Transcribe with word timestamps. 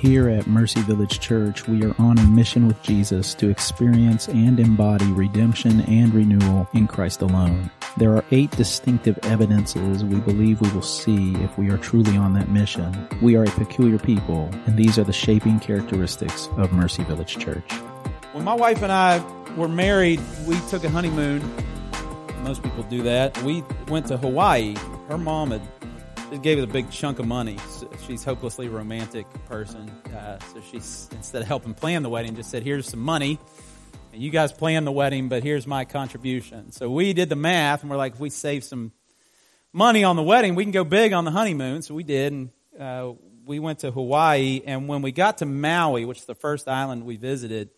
Here 0.00 0.28
at 0.28 0.46
Mercy 0.46 0.80
Village 0.82 1.18
Church, 1.18 1.66
we 1.66 1.82
are 1.82 1.92
on 1.98 2.18
a 2.18 2.22
mission 2.22 2.68
with 2.68 2.80
Jesus 2.84 3.34
to 3.34 3.50
experience 3.50 4.28
and 4.28 4.60
embody 4.60 5.06
redemption 5.06 5.80
and 5.80 6.14
renewal 6.14 6.68
in 6.72 6.86
Christ 6.86 7.20
alone. 7.20 7.68
There 7.96 8.14
are 8.14 8.24
eight 8.30 8.52
distinctive 8.52 9.18
evidences 9.24 10.04
we 10.04 10.20
believe 10.20 10.60
we 10.60 10.70
will 10.70 10.82
see 10.82 11.34
if 11.42 11.58
we 11.58 11.68
are 11.70 11.78
truly 11.78 12.16
on 12.16 12.32
that 12.34 12.48
mission. 12.48 13.08
We 13.20 13.34
are 13.34 13.42
a 13.42 13.50
peculiar 13.50 13.98
people, 13.98 14.48
and 14.66 14.76
these 14.76 15.00
are 15.00 15.04
the 15.04 15.12
shaping 15.12 15.58
characteristics 15.58 16.48
of 16.58 16.72
Mercy 16.72 17.02
Village 17.02 17.36
Church. 17.36 17.72
When 18.30 18.44
my 18.44 18.54
wife 18.54 18.82
and 18.82 18.92
I 18.92 19.18
were 19.56 19.66
married, 19.66 20.20
we 20.46 20.60
took 20.68 20.84
a 20.84 20.90
honeymoon. 20.90 21.42
Most 22.44 22.62
people 22.62 22.84
do 22.84 23.02
that. 23.02 23.36
We 23.42 23.64
went 23.88 24.06
to 24.06 24.16
Hawaii. 24.16 24.76
Her 25.08 25.18
mom 25.18 25.50
had 25.50 25.77
gave 26.36 26.58
us 26.58 26.64
a 26.64 26.66
big 26.66 26.90
chunk 26.90 27.18
of 27.18 27.26
money. 27.26 27.56
She's 28.06 28.22
a 28.22 28.24
hopelessly 28.26 28.68
romantic 28.68 29.26
person. 29.46 29.90
Uh, 30.14 30.38
so 30.52 30.60
she's, 30.70 31.08
instead 31.12 31.40
of 31.40 31.48
helping 31.48 31.72
plan 31.74 32.02
the 32.02 32.10
wedding, 32.10 32.36
just 32.36 32.50
said, 32.50 32.62
here's 32.62 32.86
some 32.86 33.00
money. 33.00 33.38
And 34.12 34.22
you 34.22 34.30
guys 34.30 34.52
plan 34.52 34.84
the 34.84 34.92
wedding, 34.92 35.28
but 35.28 35.42
here's 35.42 35.66
my 35.66 35.84
contribution. 35.84 36.72
So 36.72 36.90
we 36.90 37.14
did 37.14 37.28
the 37.30 37.36
math 37.36 37.82
and 37.82 37.90
we're 37.90 37.96
like, 37.96 38.14
if 38.14 38.20
we 38.20 38.30
save 38.30 38.62
some 38.64 38.92
money 39.72 40.04
on 40.04 40.16
the 40.16 40.22
wedding, 40.22 40.54
we 40.54 40.64
can 40.64 40.72
go 40.72 40.84
big 40.84 41.12
on 41.12 41.24
the 41.24 41.30
honeymoon. 41.30 41.82
So 41.82 41.94
we 41.94 42.04
did. 42.04 42.32
And, 42.32 42.50
uh, 42.78 43.12
we 43.46 43.58
went 43.58 43.80
to 43.80 43.90
Hawaii. 43.90 44.60
And 44.66 44.86
when 44.86 45.00
we 45.00 45.10
got 45.10 45.38
to 45.38 45.46
Maui, 45.46 46.04
which 46.04 46.18
is 46.18 46.26
the 46.26 46.34
first 46.34 46.68
island 46.68 47.04
we 47.04 47.16
visited, 47.16 47.70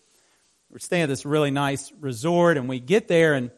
we're 0.71 0.79
staying 0.79 1.05
at 1.05 1.09
this 1.09 1.25
really 1.25 1.53
nice 1.53 1.93
resort 2.01 2.57
and 2.57 2.69
we 2.69 2.81
get 2.81 3.07
there 3.07 3.35
and 3.35 3.53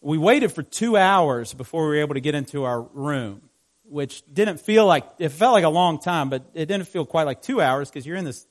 we 0.00 0.18
waited 0.18 0.52
for 0.52 0.62
two 0.62 0.96
hours 0.96 1.54
before 1.54 1.84
we 1.84 1.88
were 1.96 2.02
able 2.02 2.14
to 2.14 2.20
get 2.20 2.34
into 2.34 2.64
our 2.64 2.82
room 2.82 3.42
which 3.84 4.22
didn't 4.32 4.60
feel 4.60 4.86
like, 4.86 5.06
it 5.18 5.30
felt 5.30 5.52
like 5.52 5.64
a 5.64 5.68
long 5.68 6.00
time, 6.00 6.30
but 6.30 6.44
it 6.54 6.66
didn't 6.66 6.88
feel 6.88 7.04
quite 7.04 7.24
like 7.24 7.42
two 7.42 7.60
hours 7.60 7.90
because 7.90 8.06
you're 8.06 8.16
in 8.16 8.24
this 8.24 8.46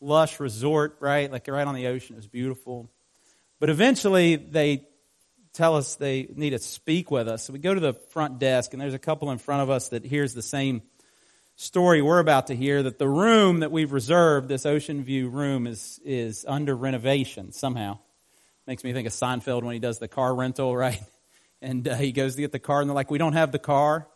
lush 0.00 0.40
resort, 0.40 0.96
right? 1.00 1.30
Like 1.30 1.48
right 1.48 1.66
on 1.66 1.74
the 1.74 1.88
ocean. 1.88 2.14
It 2.14 2.18
was 2.18 2.26
beautiful. 2.26 2.90
But 3.58 3.70
eventually 3.70 4.36
they 4.36 4.86
tell 5.52 5.76
us 5.76 5.96
they 5.96 6.28
need 6.34 6.50
to 6.50 6.58
speak 6.58 7.10
with 7.10 7.28
us. 7.28 7.44
So 7.44 7.52
we 7.52 7.58
go 7.58 7.74
to 7.74 7.80
the 7.80 7.92
front 7.92 8.38
desk 8.38 8.72
and 8.72 8.80
there's 8.80 8.94
a 8.94 8.98
couple 8.98 9.30
in 9.30 9.38
front 9.38 9.62
of 9.62 9.70
us 9.70 9.88
that 9.88 10.04
hears 10.04 10.34
the 10.34 10.42
same 10.42 10.82
story 11.56 12.00
we're 12.00 12.20
about 12.20 12.46
to 12.46 12.56
hear 12.56 12.82
that 12.82 12.98
the 12.98 13.08
room 13.08 13.60
that 13.60 13.70
we've 13.70 13.92
reserved, 13.92 14.48
this 14.48 14.64
ocean 14.64 15.02
view 15.04 15.28
room, 15.28 15.66
is, 15.66 16.00
is 16.04 16.44
under 16.48 16.74
renovation 16.74 17.52
somehow. 17.52 17.98
Makes 18.66 18.84
me 18.84 18.92
think 18.92 19.06
of 19.06 19.12
Seinfeld 19.12 19.62
when 19.62 19.74
he 19.74 19.80
does 19.80 19.98
the 19.98 20.08
car 20.08 20.34
rental, 20.34 20.74
right? 20.76 21.02
And 21.60 21.86
uh, 21.86 21.96
he 21.96 22.12
goes 22.12 22.36
to 22.36 22.40
get 22.40 22.52
the 22.52 22.58
car 22.58 22.80
and 22.80 22.88
they're 22.88 22.94
like, 22.94 23.10
we 23.10 23.18
don't 23.18 23.34
have 23.34 23.52
the 23.52 23.58
car. 23.58 24.08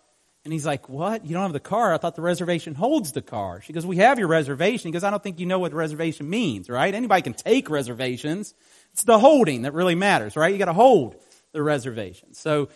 And 0.44 0.52
he's 0.52 0.66
like, 0.66 0.90
what? 0.90 1.24
You 1.24 1.32
don't 1.32 1.42
have 1.42 1.52
the 1.54 1.60
car? 1.60 1.94
I 1.94 1.98
thought 1.98 2.16
the 2.16 2.22
reservation 2.22 2.74
holds 2.74 3.12
the 3.12 3.22
car. 3.22 3.62
She 3.62 3.72
goes, 3.72 3.86
we 3.86 3.96
have 3.96 4.18
your 4.18 4.28
reservation. 4.28 4.88
He 4.88 4.92
goes, 4.92 5.02
I 5.02 5.10
don't 5.10 5.22
think 5.22 5.40
you 5.40 5.46
know 5.46 5.58
what 5.58 5.72
reservation 5.72 6.28
means, 6.28 6.68
right? 6.68 6.94
Anybody 6.94 7.22
can 7.22 7.32
take 7.32 7.70
reservations. 7.70 8.54
It's 8.92 9.04
the 9.04 9.18
holding 9.18 9.62
that 9.62 9.72
really 9.72 9.94
matters, 9.94 10.36
right? 10.36 10.52
You 10.52 10.58
gotta 10.58 10.74
hold 10.74 11.16
the 11.52 11.62
reservation. 11.62 12.34
So 12.34 12.68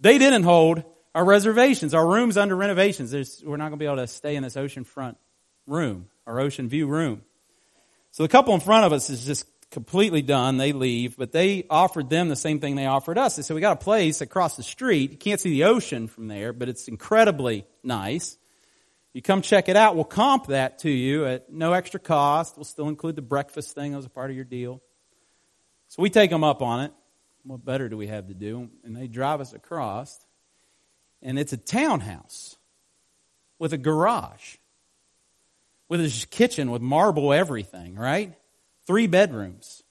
they 0.00 0.18
didn't 0.18 0.42
hold 0.42 0.82
our 1.14 1.24
reservations. 1.24 1.94
Our 1.94 2.06
room's 2.06 2.36
under 2.36 2.56
renovations. 2.56 3.12
There's, 3.12 3.40
we're 3.44 3.56
not 3.56 3.66
gonna 3.66 3.76
be 3.76 3.86
able 3.86 3.96
to 3.96 4.08
stay 4.08 4.34
in 4.34 4.42
this 4.42 4.56
oceanfront 4.56 5.14
room, 5.68 6.08
our 6.26 6.40
ocean 6.40 6.68
view 6.68 6.88
room. 6.88 7.22
So 8.10 8.24
the 8.24 8.28
couple 8.28 8.52
in 8.52 8.60
front 8.60 8.84
of 8.84 8.92
us 8.92 9.10
is 9.10 9.24
just 9.24 9.46
completely 9.72 10.22
done. 10.22 10.58
They 10.58 10.72
leave, 10.72 11.16
but 11.16 11.32
they 11.32 11.66
offered 11.68 12.08
them 12.08 12.28
the 12.28 12.36
same 12.36 12.60
thing 12.60 12.76
they 12.76 12.86
offered 12.86 13.18
us. 13.18 13.34
They 13.34 13.42
said, 13.42 13.54
we 13.54 13.60
got 13.60 13.72
a 13.72 13.84
place 13.84 14.20
across 14.20 14.56
the 14.56 14.62
street. 14.62 15.10
You 15.10 15.16
can't 15.16 15.40
see 15.40 15.50
the 15.50 15.64
ocean 15.64 16.06
from 16.06 16.28
there, 16.28 16.52
but 16.52 16.68
it's 16.68 16.86
incredibly 16.86 17.66
nice. 17.82 18.38
You 19.12 19.22
come 19.22 19.42
check 19.42 19.68
it 19.68 19.76
out. 19.76 19.96
We'll 19.96 20.04
comp 20.04 20.46
that 20.46 20.80
to 20.80 20.90
you 20.90 21.26
at 21.26 21.52
no 21.52 21.72
extra 21.72 21.98
cost. 21.98 22.56
We'll 22.56 22.64
still 22.64 22.88
include 22.88 23.16
the 23.16 23.22
breakfast 23.22 23.74
thing 23.74 23.94
as 23.94 24.04
a 24.04 24.08
part 24.08 24.30
of 24.30 24.36
your 24.36 24.44
deal. 24.44 24.80
So 25.88 26.02
we 26.02 26.08
take 26.08 26.30
them 26.30 26.44
up 26.44 26.62
on 26.62 26.80
it. 26.84 26.92
What 27.44 27.64
better 27.64 27.88
do 27.88 27.96
we 27.96 28.06
have 28.06 28.28
to 28.28 28.34
do? 28.34 28.70
And 28.84 28.96
they 28.96 29.08
drive 29.08 29.40
us 29.40 29.52
across. 29.52 30.18
And 31.20 31.38
it's 31.38 31.52
a 31.52 31.56
townhouse 31.56 32.56
with 33.58 33.72
a 33.72 33.78
garage, 33.78 34.56
with 35.88 36.00
a 36.00 36.26
kitchen 36.30 36.70
with 36.70 36.82
marble 36.82 37.32
everything, 37.32 37.94
right? 37.94 38.34
Three 38.86 39.06
bedrooms. 39.06 39.82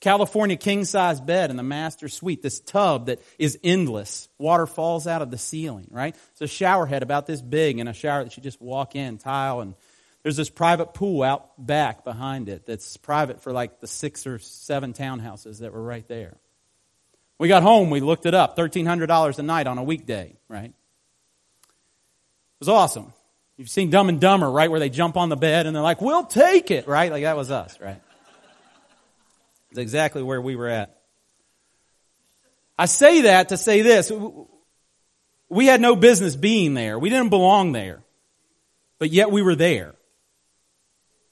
California 0.00 0.56
king 0.56 0.84
size 0.84 1.20
bed 1.20 1.50
in 1.50 1.56
the 1.56 1.62
master 1.62 2.08
suite. 2.08 2.40
This 2.40 2.60
tub 2.60 3.06
that 3.06 3.20
is 3.38 3.58
endless. 3.64 4.28
Water 4.38 4.66
falls 4.66 5.06
out 5.08 5.22
of 5.22 5.30
the 5.30 5.38
ceiling, 5.38 5.88
right? 5.90 6.14
It's 6.32 6.40
a 6.40 6.46
shower 6.46 6.86
head 6.86 7.02
about 7.02 7.26
this 7.26 7.42
big 7.42 7.80
and 7.80 7.88
a 7.88 7.92
shower 7.92 8.22
that 8.22 8.36
you 8.36 8.42
just 8.42 8.60
walk 8.60 8.94
in, 8.94 9.18
tile, 9.18 9.60
and 9.60 9.74
there's 10.22 10.36
this 10.36 10.50
private 10.50 10.94
pool 10.94 11.22
out 11.22 11.50
back 11.64 12.04
behind 12.04 12.48
it 12.48 12.66
that's 12.66 12.96
private 12.96 13.42
for 13.42 13.52
like 13.52 13.80
the 13.80 13.86
six 13.86 14.26
or 14.26 14.38
seven 14.38 14.92
townhouses 14.92 15.60
that 15.60 15.72
were 15.72 15.82
right 15.82 16.06
there. 16.06 16.36
We 17.38 17.48
got 17.48 17.62
home, 17.62 17.90
we 17.90 18.00
looked 18.00 18.26
it 18.26 18.34
up. 18.34 18.56
$1,300 18.56 19.38
a 19.38 19.42
night 19.42 19.66
on 19.66 19.78
a 19.78 19.82
weekday, 19.82 20.36
right? 20.48 20.70
It 20.70 20.74
was 22.60 22.68
awesome. 22.68 23.12
You've 23.56 23.70
seen 23.70 23.90
Dumb 23.90 24.08
and 24.08 24.20
Dumber, 24.20 24.50
right? 24.50 24.70
Where 24.70 24.80
they 24.80 24.90
jump 24.90 25.16
on 25.16 25.28
the 25.28 25.36
bed 25.36 25.66
and 25.66 25.74
they're 25.74 25.82
like, 25.82 26.00
we'll 26.00 26.24
take 26.24 26.70
it, 26.70 26.86
right? 26.86 27.10
Like 27.10 27.22
that 27.22 27.36
was 27.36 27.50
us, 27.50 27.78
right? 27.80 28.00
Exactly 29.76 30.22
where 30.22 30.40
we 30.40 30.56
were 30.56 30.68
at. 30.68 30.98
I 32.78 32.86
say 32.86 33.22
that 33.22 33.50
to 33.50 33.56
say 33.56 33.82
this. 33.82 34.10
We 35.48 35.66
had 35.66 35.80
no 35.80 35.96
business 35.96 36.36
being 36.36 36.74
there. 36.74 36.98
We 36.98 37.10
didn't 37.10 37.30
belong 37.30 37.72
there. 37.72 38.02
But 38.98 39.10
yet 39.10 39.30
we 39.30 39.42
were 39.42 39.54
there. 39.54 39.94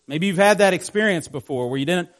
Maybe 0.06 0.26
you've 0.26 0.36
had 0.36 0.58
that 0.58 0.74
experience 0.74 1.28
before 1.28 1.68
where 1.68 1.78
you 1.78 1.86
didn't 1.86 2.10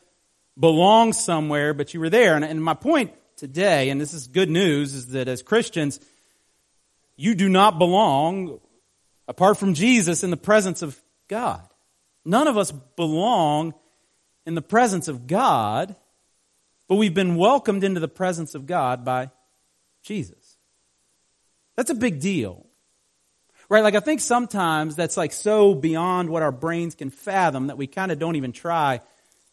belong 0.59 1.13
somewhere, 1.13 1.75
but 1.75 1.95
you 1.95 2.01
were 2.01 2.11
there. 2.11 2.35
And, 2.35 2.45
and 2.45 2.63
my 2.63 2.75
point 2.75 3.13
today, 3.37 3.91
and 3.91 4.01
this 4.01 4.15
is 4.15 4.27
good 4.27 4.51
news, 4.51 4.95
is 4.95 5.09
that 5.09 5.29
as 5.29 5.43
Christians, 5.43 6.01
you 7.17 7.35
do 7.35 7.49
not 7.49 7.79
belong 7.79 8.61
apart 9.29 9.59
from 9.59 9.75
Jesus 9.75 10.25
in 10.25 10.31
the 10.31 10.37
presence 10.37 10.83
of 10.83 10.99
God. 11.29 11.63
None 12.25 12.49
of 12.49 12.57
us 12.57 12.73
belong 12.73 13.75
in 14.47 14.55
the 14.55 14.63
presence 14.63 15.09
of 15.09 15.27
God 15.27 15.95
but 16.89 16.97
we've 16.97 17.15
been 17.15 17.37
welcomed 17.37 17.85
into 17.85 18.01
the 18.01 18.09
presence 18.09 18.55
of 18.55 18.67
God 18.67 19.05
by 19.05 19.31
Jesus. 20.03 20.57
That's 21.77 21.91
a 21.91 21.95
big 21.95 22.21
deal. 22.21 22.67
Right? 23.69 23.83
Like 23.83 23.97
I 23.97 24.01
think 24.01 24.21
sometimes 24.21 24.95
that's 24.95 25.17
like 25.17 25.33
so 25.33 25.75
beyond 25.75 26.31
what 26.31 26.43
our 26.43 26.53
brains 26.53 26.95
can 26.95 27.11
fathom 27.11 27.67
that 27.67 27.77
we 27.77 27.87
kind 27.87 28.13
of 28.13 28.19
don't 28.19 28.37
even 28.37 28.53
try 28.53 29.01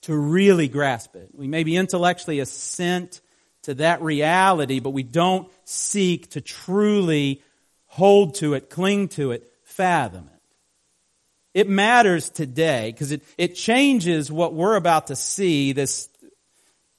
to 0.02 0.16
really 0.16 0.68
grasp 0.68 1.16
it. 1.16 1.30
We 1.34 1.48
maybe 1.48 1.76
intellectually 1.76 2.40
assent 2.40 3.22
to 3.64 3.76
that 3.76 4.02
reality, 4.02 4.80
but 4.80 4.92
we 4.92 5.04
don't 5.04 5.50
seek 5.64 6.32
to 6.32 6.42
truly 6.42 7.42
hold 7.86 8.36
to 8.36 8.54
it, 8.54 8.70
cling 8.70 9.08
to 9.08 9.32
it, 9.32 9.50
fathom 9.64 10.30
it. 10.34 11.62
It 11.62 11.70
matters 11.70 12.30
today 12.30 12.92
because 12.92 13.12
it, 13.12 13.24
it 13.38 13.56
changes 13.56 14.32
what 14.32 14.54
we're 14.54 14.76
about 14.76 15.08
to 15.08 15.16
see, 15.16 15.72
this, 15.72 16.10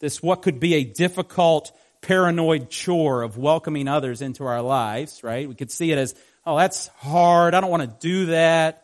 this 0.01 0.23
what 0.23 0.43
could 0.43 0.61
be 0.61 0.75
a 0.75 0.85
difficult, 0.85 1.73
paranoid 2.03 2.71
chore 2.71 3.23
of 3.23 3.39
welcoming 3.39 3.89
others 3.89 4.23
into 4.23 4.45
our 4.45 4.63
lives, 4.63 5.23
right? 5.25 5.49
We 5.49 5.55
could 5.55 5.71
see 5.71 5.91
it 5.91 5.99
as, 5.99 6.15
oh, 6.45 6.57
that's 6.57 6.89
hard. 6.99 7.55
I 7.55 7.61
don't 7.61 7.71
want 7.71 7.83
to 7.83 8.09
do 8.09 8.27
that. 8.27 8.81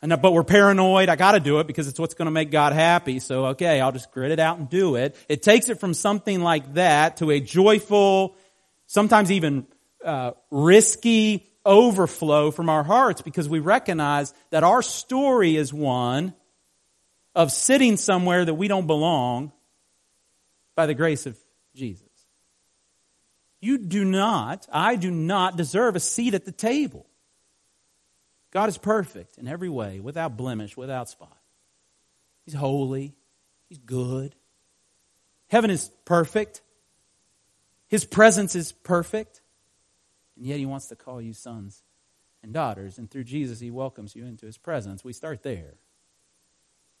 And, 0.00 0.20
but 0.20 0.32
we're 0.32 0.44
paranoid. 0.44 1.08
I 1.08 1.16
got 1.16 1.32
to 1.32 1.40
do 1.40 1.60
it 1.60 1.66
because 1.66 1.88
it's 1.88 1.98
what's 1.98 2.14
going 2.14 2.26
to 2.26 2.32
make 2.32 2.50
God 2.50 2.72
happy. 2.72 3.20
So, 3.20 3.46
okay, 3.46 3.80
I'll 3.80 3.92
just 3.92 4.10
grit 4.12 4.32
it 4.32 4.38
out 4.38 4.58
and 4.58 4.68
do 4.68 4.96
it. 4.96 5.16
It 5.28 5.42
takes 5.42 5.68
it 5.68 5.80
from 5.80 5.94
something 5.94 6.40
like 6.42 6.74
that 6.74 7.18
to 7.18 7.30
a 7.30 7.40
joyful, 7.40 8.36
sometimes 8.86 9.30
even 9.30 9.66
uh, 10.04 10.32
risky 10.50 11.46
overflow 11.64 12.50
from 12.50 12.68
our 12.68 12.84
hearts 12.84 13.22
because 13.22 13.48
we 13.48 13.58
recognize 13.58 14.34
that 14.50 14.62
our 14.62 14.82
story 14.82 15.56
is 15.56 15.72
one 15.72 16.34
of 17.34 17.50
sitting 17.50 17.96
somewhere 17.96 18.44
that 18.44 18.54
we 18.54 18.68
don't 18.68 18.86
belong 18.86 19.52
by 20.74 20.86
the 20.86 20.94
grace 20.94 21.26
of 21.26 21.36
Jesus. 21.74 22.08
You 23.60 23.78
do 23.78 24.04
not, 24.04 24.66
I 24.70 24.96
do 24.96 25.10
not 25.10 25.56
deserve 25.56 25.96
a 25.96 26.00
seat 26.00 26.34
at 26.34 26.44
the 26.44 26.52
table. 26.52 27.06
God 28.50 28.68
is 28.68 28.78
perfect 28.78 29.38
in 29.38 29.48
every 29.48 29.68
way, 29.68 30.00
without 30.00 30.36
blemish, 30.36 30.76
without 30.76 31.08
spot. 31.08 31.36
He's 32.44 32.54
holy. 32.54 33.14
He's 33.68 33.78
good. 33.78 34.34
Heaven 35.48 35.70
is 35.70 35.90
perfect. 36.04 36.60
His 37.88 38.04
presence 38.04 38.54
is 38.54 38.72
perfect. 38.72 39.40
And 40.36 40.46
yet 40.46 40.58
he 40.58 40.66
wants 40.66 40.88
to 40.88 40.96
call 40.96 41.20
you 41.20 41.32
sons 41.32 41.82
and 42.42 42.52
daughters. 42.52 42.98
And 42.98 43.10
through 43.10 43.24
Jesus, 43.24 43.60
he 43.60 43.70
welcomes 43.70 44.14
you 44.14 44.26
into 44.26 44.46
his 44.46 44.58
presence. 44.58 45.02
We 45.02 45.12
start 45.12 45.42
there. 45.42 45.74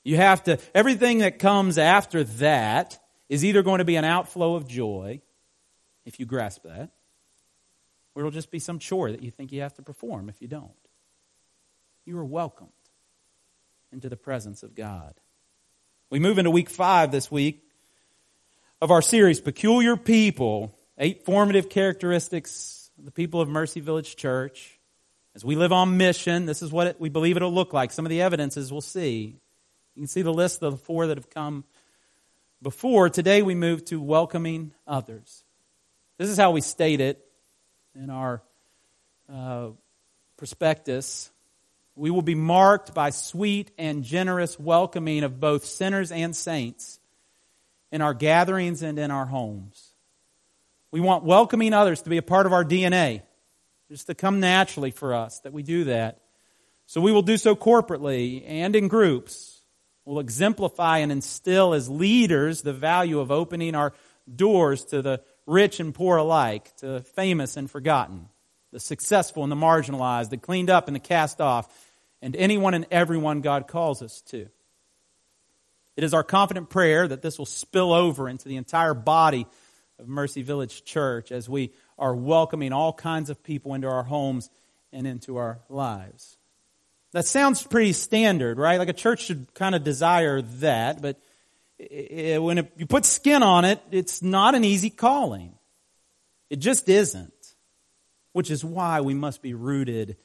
You 0.02 0.16
have 0.16 0.44
to, 0.44 0.58
everything 0.74 1.18
that 1.18 1.38
comes 1.38 1.78
after 1.78 2.24
that 2.24 2.98
is 3.28 3.44
either 3.44 3.62
going 3.62 3.78
to 3.78 3.84
be 3.84 3.96
an 3.96 4.04
outflow 4.04 4.54
of 4.54 4.68
joy, 4.68 5.20
if 6.04 6.20
you 6.20 6.26
grasp 6.26 6.62
that, 6.64 6.90
or 8.14 8.20
it'll 8.20 8.30
just 8.30 8.50
be 8.50 8.58
some 8.58 8.78
chore 8.78 9.10
that 9.10 9.22
you 9.22 9.30
think 9.30 9.52
you 9.52 9.62
have 9.62 9.74
to 9.74 9.82
perform 9.82 10.28
if 10.28 10.40
you 10.40 10.48
don't. 10.48 10.70
You 12.04 12.18
are 12.18 12.24
welcomed 12.24 12.70
into 13.92 14.08
the 14.08 14.16
presence 14.16 14.62
of 14.62 14.74
God. 14.74 15.14
We 16.10 16.18
move 16.18 16.38
into 16.38 16.50
week 16.50 16.68
five 16.68 17.10
this 17.10 17.30
week 17.30 17.62
of 18.80 18.90
our 18.90 19.02
series, 19.02 19.40
Peculiar 19.40 19.96
People, 19.96 20.78
eight 20.98 21.24
formative 21.24 21.70
characteristics 21.70 22.90
of 22.98 23.06
the 23.06 23.10
people 23.10 23.40
of 23.40 23.48
Mercy 23.48 23.80
Village 23.80 24.16
Church. 24.16 24.78
As 25.34 25.44
we 25.44 25.56
live 25.56 25.72
on 25.72 25.96
mission, 25.96 26.46
this 26.46 26.62
is 26.62 26.70
what 26.70 26.86
it, 26.88 27.00
we 27.00 27.08
believe 27.08 27.36
it'll 27.36 27.52
look 27.52 27.72
like. 27.72 27.90
Some 27.90 28.04
of 28.04 28.10
the 28.10 28.22
evidences 28.22 28.70
we'll 28.70 28.80
see. 28.80 29.40
You 29.94 30.02
can 30.02 30.06
see 30.06 30.22
the 30.22 30.32
list 30.32 30.62
of 30.62 30.72
the 30.72 30.78
four 30.78 31.06
that 31.08 31.16
have 31.16 31.30
come 31.30 31.64
before. 32.64 33.10
Today 33.10 33.42
we 33.42 33.54
move 33.54 33.84
to 33.84 34.00
welcoming 34.00 34.72
others. 34.86 35.44
This 36.18 36.30
is 36.30 36.36
how 36.36 36.50
we 36.50 36.62
state 36.62 37.00
it 37.00 37.24
in 37.94 38.10
our 38.10 38.42
uh, 39.32 39.68
prospectus. 40.36 41.30
We 41.94 42.10
will 42.10 42.22
be 42.22 42.34
marked 42.34 42.94
by 42.94 43.10
sweet 43.10 43.70
and 43.78 44.02
generous 44.02 44.58
welcoming 44.58 45.22
of 45.22 45.38
both 45.38 45.64
sinners 45.64 46.10
and 46.10 46.34
saints 46.34 46.98
in 47.92 48.00
our 48.00 48.14
gatherings 48.14 48.82
and 48.82 48.98
in 48.98 49.12
our 49.12 49.26
homes. 49.26 49.92
We 50.90 51.00
want 51.00 51.22
welcoming 51.22 51.74
others 51.74 52.02
to 52.02 52.10
be 52.10 52.16
a 52.16 52.22
part 52.22 52.46
of 52.46 52.52
our 52.52 52.64
DNA, 52.64 53.22
just 53.90 54.06
to 54.06 54.14
come 54.14 54.40
naturally 54.40 54.90
for 54.90 55.12
us 55.12 55.40
that 55.40 55.52
we 55.52 55.62
do 55.62 55.84
that. 55.84 56.18
So 56.86 57.00
we 57.00 57.12
will 57.12 57.22
do 57.22 57.36
so 57.36 57.54
corporately 57.54 58.42
and 58.46 58.74
in 58.74 58.88
groups. 58.88 59.53
We'll 60.04 60.20
exemplify 60.20 60.98
and 60.98 61.10
instill 61.10 61.72
as 61.72 61.88
leaders 61.88 62.62
the 62.62 62.72
value 62.72 63.20
of 63.20 63.30
opening 63.30 63.74
our 63.74 63.92
doors 64.32 64.84
to 64.86 65.02
the 65.02 65.22
rich 65.46 65.80
and 65.80 65.94
poor 65.94 66.18
alike, 66.18 66.74
to 66.76 67.00
famous 67.00 67.56
and 67.56 67.70
forgotten, 67.70 68.28
the 68.72 68.80
successful 68.80 69.42
and 69.42 69.52
the 69.52 69.56
marginalized, 69.56 70.30
the 70.30 70.36
cleaned 70.36 70.70
up 70.70 70.88
and 70.88 70.94
the 70.94 71.00
cast 71.00 71.40
off, 71.40 71.68
and 72.20 72.36
anyone 72.36 72.74
and 72.74 72.86
everyone 72.90 73.40
God 73.40 73.66
calls 73.68 74.02
us 74.02 74.20
to. 74.28 74.48
It 75.96 76.04
is 76.04 76.12
our 76.12 76.24
confident 76.24 76.70
prayer 76.70 77.06
that 77.06 77.22
this 77.22 77.38
will 77.38 77.46
spill 77.46 77.92
over 77.92 78.28
into 78.28 78.48
the 78.48 78.56
entire 78.56 78.94
body 78.94 79.46
of 79.98 80.08
Mercy 80.08 80.42
Village 80.42 80.84
Church 80.84 81.30
as 81.30 81.48
we 81.48 81.72
are 81.98 82.14
welcoming 82.14 82.72
all 82.72 82.92
kinds 82.92 83.30
of 83.30 83.42
people 83.44 83.74
into 83.74 83.86
our 83.86 84.02
homes 84.02 84.50
and 84.92 85.06
into 85.06 85.36
our 85.36 85.60
lives. 85.68 86.36
That 87.14 87.24
sounds 87.24 87.62
pretty 87.62 87.92
standard, 87.92 88.58
right? 88.58 88.76
Like 88.76 88.88
a 88.88 88.92
church 88.92 89.22
should 89.22 89.54
kind 89.54 89.76
of 89.76 89.84
desire 89.84 90.42
that, 90.42 91.00
but 91.00 91.16
when 91.78 92.58
it, 92.58 92.72
you 92.76 92.86
put 92.86 93.04
skin 93.04 93.44
on 93.44 93.64
it, 93.64 93.80
it's 93.92 94.20
not 94.20 94.56
an 94.56 94.64
easy 94.64 94.90
calling. 94.90 95.54
It 96.50 96.56
just 96.56 96.88
isn't. 96.88 97.32
Which 98.32 98.50
is 98.50 98.64
why 98.64 99.00
we 99.00 99.14
must 99.14 99.42
be 99.42 99.54
rooted 99.54 100.16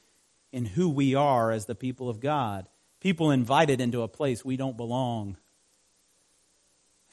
in 0.51 0.65
who 0.65 0.89
we 0.89 1.13
are 1.13 1.51
as 1.51 1.67
the 1.67 1.75
people 1.75 2.09
of 2.09 2.19
God. 2.19 2.67
People 3.01 3.29
invited 3.29 3.81
into 3.81 4.01
a 4.01 4.07
place 4.07 4.43
we 4.43 4.57
don't 4.57 4.75
belong 4.75 5.37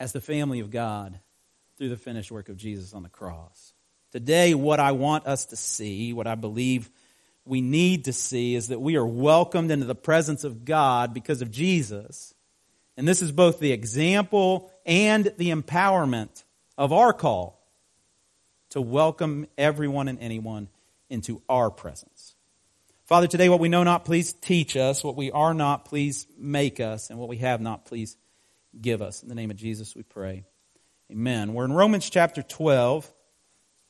as 0.00 0.12
the 0.12 0.23
family 0.23 0.61
of 0.61 0.70
God 0.70 1.20
through 1.76 1.90
the 1.90 1.99
finished 1.99 2.32
work 2.32 2.49
of 2.49 2.56
Jesus 2.56 2.94
on 2.94 3.02
the 3.02 3.11
cross. 3.11 3.75
Today, 4.11 4.55
what 4.55 4.81
I 4.81 4.93
want 4.93 5.26
us 5.26 5.44
to 5.46 5.56
see, 5.56 6.14
what 6.14 6.26
I 6.26 6.34
believe 6.34 6.88
we 7.46 7.60
need 7.60 8.06
to 8.06 8.12
see, 8.12 8.54
is 8.54 8.69
that 8.69 8.81
we 8.81 8.96
are 8.96 9.06
welcomed 9.06 9.70
into 9.70 9.87
the 9.87 9.94
presence 9.94 10.44
of 10.44 10.64
God 10.64 11.14
because 11.14 11.43
of 11.43 11.50
Jesus. 11.50 12.34
And 12.96 13.06
this 13.06 13.22
is 13.22 13.31
both 13.31 13.60
the 13.60 13.72
example 13.72 14.70
and 14.84 15.32
the 15.37 15.50
empowerment 15.50 16.44
of 16.76 16.93
our 16.93 17.12
call 17.12 17.60
to 18.70 18.81
welcome 18.81 19.46
everyone 19.56 20.08
and 20.08 20.19
anyone 20.20 20.69
into 21.08 21.40
our 21.48 21.70
presence. 21.70 22.34
Father, 23.04 23.28
today 23.28 23.49
what 23.49 23.60
we 23.60 23.69
know 23.69 23.84
not, 23.84 24.04
please 24.04 24.32
teach 24.32 24.76
us. 24.76 25.04
What 25.04 25.14
we 25.14 25.31
are 25.31 25.54
not, 25.54 25.84
please 25.84 26.26
make 26.37 26.81
us. 26.81 27.10
And 27.10 27.19
what 27.19 27.28
we 27.28 27.37
have 27.38 27.60
not, 27.60 27.84
please 27.84 28.16
give 28.81 29.00
us. 29.02 29.22
In 29.22 29.28
the 29.28 29.37
name 29.37 29.52
of 29.52 29.56
Jesus, 29.56 29.94
we 29.94 30.02
pray. 30.02 30.44
Amen. 31.12 31.54
We're 31.54 31.66
in 31.66 31.72
Romans 31.72 32.10
chapter 32.10 32.42
12. 32.42 33.08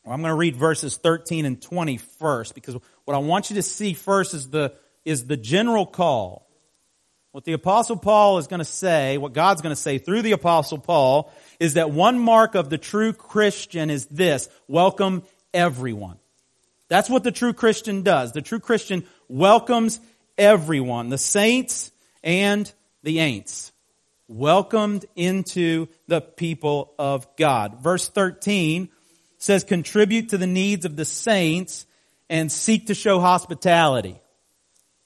I'm 0.04 0.20
going 0.20 0.30
to 0.30 0.36
read 0.36 0.54
verses 0.54 0.98
13 0.98 1.46
and 1.46 1.60
20 1.60 1.96
first 1.96 2.54
because 2.54 2.76
what 3.06 3.14
I 3.14 3.18
want 3.18 3.48
you 3.48 3.56
to 3.56 3.62
see 3.62 3.94
first 3.94 4.34
is 4.34 4.50
the, 4.50 4.74
is 5.04 5.26
the 5.26 5.36
general 5.38 5.86
call. 5.86 6.46
What 7.32 7.44
the 7.44 7.52
apostle 7.52 7.96
Paul 7.96 8.38
is 8.38 8.46
going 8.46 8.58
to 8.58 8.64
say, 8.64 9.16
what 9.16 9.32
God's 9.32 9.62
going 9.62 9.74
to 9.74 9.80
say 9.80 9.98
through 9.98 10.22
the 10.22 10.32
apostle 10.32 10.78
Paul 10.78 11.32
is 11.60 11.74
that 11.74 11.90
one 11.90 12.18
mark 12.18 12.54
of 12.54 12.68
the 12.68 12.78
true 12.78 13.12
Christian 13.12 13.90
is 13.90 14.06
this, 14.06 14.48
welcome 14.68 15.22
everyone. 15.54 16.18
That's 16.88 17.08
what 17.08 17.24
the 17.24 17.32
true 17.32 17.52
Christian 17.52 18.02
does. 18.02 18.32
The 18.32 18.42
true 18.42 18.60
Christian 18.60 19.06
welcomes 19.28 20.00
everyone, 20.36 21.08
the 21.08 21.18
saints 21.18 21.92
and 22.22 22.70
the 23.02 23.18
ain'ts 23.18 23.72
welcomed 24.28 25.06
into 25.14 25.86
the 26.08 26.20
people 26.20 26.92
of 26.98 27.36
God. 27.36 27.80
Verse 27.80 28.08
13 28.08 28.88
says, 29.38 29.62
contribute 29.62 30.30
to 30.30 30.38
the 30.38 30.46
needs 30.46 30.84
of 30.84 30.96
the 30.96 31.04
saints 31.04 31.86
and 32.28 32.50
seek 32.50 32.86
to 32.86 32.94
show 32.94 33.20
hospitality. 33.20 34.20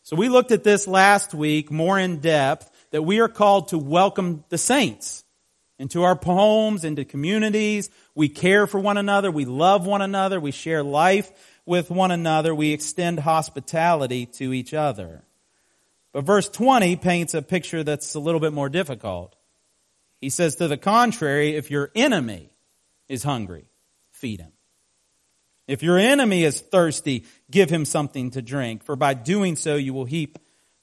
So 0.02 0.16
we 0.16 0.28
looked 0.28 0.50
at 0.50 0.64
this 0.64 0.88
last 0.88 1.34
week 1.34 1.70
more 1.70 1.98
in 1.98 2.18
depth 2.18 2.70
that 2.90 3.02
we 3.02 3.20
are 3.20 3.28
called 3.28 3.68
to 3.68 3.78
welcome 3.78 4.44
the 4.48 4.58
saints 4.58 5.24
into 5.78 6.02
our 6.02 6.14
homes, 6.14 6.84
into 6.84 7.04
communities. 7.04 7.90
We 8.14 8.28
care 8.28 8.66
for 8.66 8.80
one 8.80 8.98
another. 8.98 9.30
We 9.30 9.44
love 9.44 9.86
one 9.86 10.02
another. 10.02 10.40
We 10.40 10.50
share 10.50 10.82
life 10.82 11.30
with 11.64 11.90
one 11.90 12.10
another. 12.10 12.54
We 12.54 12.72
extend 12.72 13.20
hospitality 13.20 14.26
to 14.26 14.52
each 14.52 14.74
other. 14.74 15.22
But 16.12 16.24
verse 16.24 16.48
20 16.48 16.96
paints 16.96 17.34
a 17.34 17.42
picture 17.42 17.84
that's 17.84 18.14
a 18.14 18.20
little 18.20 18.40
bit 18.40 18.52
more 18.52 18.68
difficult. 18.68 19.36
He 20.20 20.28
says, 20.28 20.56
to 20.56 20.68
the 20.68 20.76
contrary, 20.76 21.54
if 21.54 21.70
your 21.70 21.90
enemy 21.94 22.50
is 23.08 23.22
hungry, 23.22 23.64
feed 24.10 24.40
him. 24.40 24.52
If 25.70 25.84
your 25.84 25.98
enemy 25.98 26.42
is 26.42 26.60
thirsty, 26.60 27.24
give 27.48 27.70
him 27.70 27.84
something 27.84 28.32
to 28.32 28.42
drink, 28.42 28.82
for 28.82 28.96
by 28.96 29.14
doing 29.14 29.54
so 29.54 29.76
you 29.76 29.94
will 29.94 30.04
heap 30.04 30.36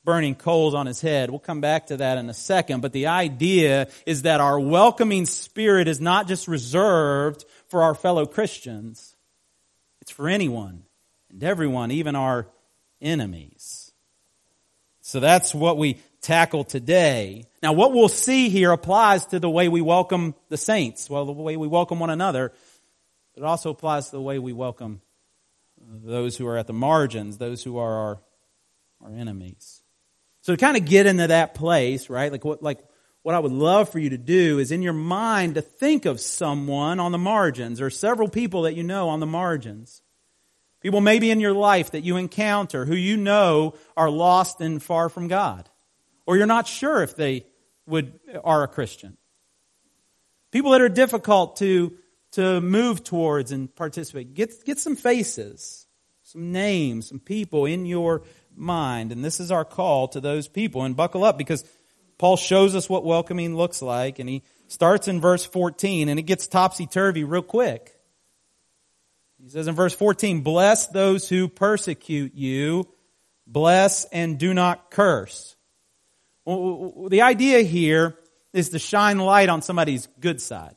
burning 0.05 0.33
coals 0.33 0.73
on 0.73 0.85
his 0.85 1.01
head. 1.01 1.29
We'll 1.29 1.39
come 1.39 1.59
back 1.59 1.87
to 1.87 1.97
that 1.97 2.17
in 2.17 2.29
a 2.29 2.33
second, 2.33 2.81
but 2.81 2.93
the 2.93 3.07
idea 3.07 3.89
is 4.05 4.21
that 4.21 4.39
our 4.39 4.57
welcoming 4.57 5.25
spirit 5.25 5.89
is 5.89 5.99
not 5.99 6.29
just 6.29 6.47
reserved 6.47 7.43
for 7.67 7.83
our 7.83 7.93
fellow 7.93 8.25
Christians. 8.25 9.17
It's 9.99 10.11
for 10.11 10.29
anyone 10.29 10.83
and 11.29 11.43
everyone, 11.43 11.91
even 11.91 12.15
our 12.15 12.47
enemies. 13.01 13.91
So 15.01 15.19
that's 15.19 15.53
what 15.53 15.77
we 15.77 15.99
tackle 16.21 16.63
today. 16.63 17.43
Now 17.61 17.73
what 17.73 17.91
we'll 17.91 18.07
see 18.07 18.47
here 18.47 18.71
applies 18.71 19.25
to 19.27 19.39
the 19.39 19.49
way 19.49 19.67
we 19.67 19.81
welcome 19.81 20.33
the 20.47 20.55
saints, 20.55 21.09
well, 21.09 21.25
the 21.25 21.33
way 21.33 21.57
we 21.57 21.67
welcome 21.67 21.99
one 21.99 22.09
another. 22.09 22.53
It 23.37 23.43
also 23.43 23.69
applies 23.69 24.07
to 24.07 24.11
the 24.13 24.21
way 24.21 24.39
we 24.39 24.51
welcome 24.51 25.01
those 25.79 26.35
who 26.35 26.47
are 26.47 26.57
at 26.57 26.65
the 26.65 26.73
margins, 26.73 27.37
those 27.37 27.63
who 27.63 27.77
are 27.77 27.93
our, 27.93 28.21
our 29.01 29.11
enemies. 29.11 29.83
So 30.41 30.55
to 30.55 30.57
kind 30.57 30.75
of 30.75 30.85
get 30.85 31.05
into 31.05 31.27
that 31.27 31.53
place, 31.53 32.09
right? 32.09 32.31
Like 32.31 32.43
what, 32.43 32.63
like 32.63 32.79
what 33.21 33.35
I 33.35 33.39
would 33.39 33.51
love 33.51 33.89
for 33.89 33.99
you 33.99 34.09
to 34.09 34.17
do 34.17 34.57
is 34.57 34.71
in 34.71 34.81
your 34.81 34.93
mind 34.93 35.55
to 35.55 35.61
think 35.61 36.05
of 36.05 36.19
someone 36.19 36.99
on 36.99 37.11
the 37.11 37.19
margins 37.19 37.79
or 37.79 37.91
several 37.91 38.27
people 38.27 38.63
that 38.63 38.75
you 38.75 38.83
know 38.83 39.09
on 39.09 39.19
the 39.19 39.25
margins. 39.27 40.01
People 40.81 41.01
maybe 41.01 41.29
in 41.29 41.39
your 41.39 41.53
life 41.53 41.91
that 41.91 42.03
you 42.03 42.17
encounter 42.17 42.85
who 42.85 42.95
you 42.95 43.17
know 43.17 43.75
are 43.95 44.09
lost 44.09 44.61
and 44.61 44.81
far 44.81 45.09
from 45.09 45.27
God. 45.27 45.69
Or 46.25 46.37
you're 46.37 46.47
not 46.47 46.67
sure 46.67 47.03
if 47.03 47.15
they 47.15 47.45
would, 47.85 48.19
are 48.43 48.63
a 48.63 48.67
Christian. 48.67 49.17
People 50.51 50.71
that 50.71 50.81
are 50.81 50.89
difficult 50.89 51.57
to, 51.57 51.97
to 52.37 52.61
move 52.61 53.03
towards 53.03 53.51
and 53.51 53.75
participate. 53.75 54.35
Get, 54.35 54.63
get 54.63 54.77
some 54.77 54.95
faces, 54.95 55.87
some 56.21 56.51
names, 56.51 57.09
some 57.09 57.19
people 57.19 57.65
in 57.65 57.87
your 57.87 58.21
mind. 58.55 59.11
And 59.11 59.25
this 59.25 59.39
is 59.39 59.51
our 59.51 59.65
call 59.65 60.07
to 60.09 60.21
those 60.21 60.47
people. 60.47 60.83
And 60.83 60.95
buckle 60.95 61.23
up 61.23 61.39
because 61.39 61.65
Paul 62.19 62.37
shows 62.37 62.75
us 62.75 62.87
what 62.87 63.03
welcoming 63.03 63.55
looks 63.55 63.81
like. 63.81 64.19
And 64.19 64.29
he 64.29 64.43
starts 64.67 65.07
in 65.07 65.19
verse 65.19 65.45
14 65.47 66.09
and 66.09 66.19
it 66.19 66.23
gets 66.23 66.45
topsy 66.45 66.85
turvy 66.85 67.23
real 67.23 67.41
quick. 67.41 67.91
He 69.41 69.49
says 69.49 69.67
in 69.67 69.73
verse 69.73 69.95
14, 69.95 70.41
bless 70.41 70.85
those 70.85 71.27
who 71.27 71.47
persecute 71.47 72.35
you, 72.35 72.87
bless 73.47 74.05
and 74.05 74.37
do 74.37 74.53
not 74.53 74.91
curse. 74.91 75.55
Well, 76.45 77.07
the 77.09 77.23
idea 77.23 77.61
here 77.61 78.15
is 78.53 78.69
to 78.69 78.79
shine 78.79 79.17
light 79.17 79.49
on 79.49 79.63
somebody's 79.63 80.07
good 80.19 80.39
side. 80.39 80.76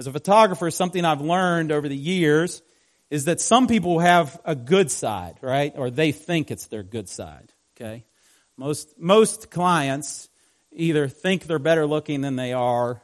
As 0.00 0.06
a 0.06 0.12
photographer, 0.12 0.70
something 0.70 1.04
I've 1.04 1.20
learned 1.20 1.70
over 1.70 1.86
the 1.86 1.94
years 1.94 2.62
is 3.10 3.26
that 3.26 3.38
some 3.38 3.66
people 3.66 3.98
have 3.98 4.40
a 4.46 4.54
good 4.56 4.90
side, 4.90 5.34
right? 5.42 5.74
Or 5.76 5.90
they 5.90 6.10
think 6.10 6.50
it's 6.50 6.68
their 6.68 6.82
good 6.82 7.06
side, 7.06 7.52
okay? 7.76 8.06
Most, 8.56 8.98
most 8.98 9.50
clients 9.50 10.30
either 10.72 11.06
think 11.06 11.44
they're 11.44 11.58
better 11.58 11.86
looking 11.86 12.22
than 12.22 12.36
they 12.36 12.54
are, 12.54 13.02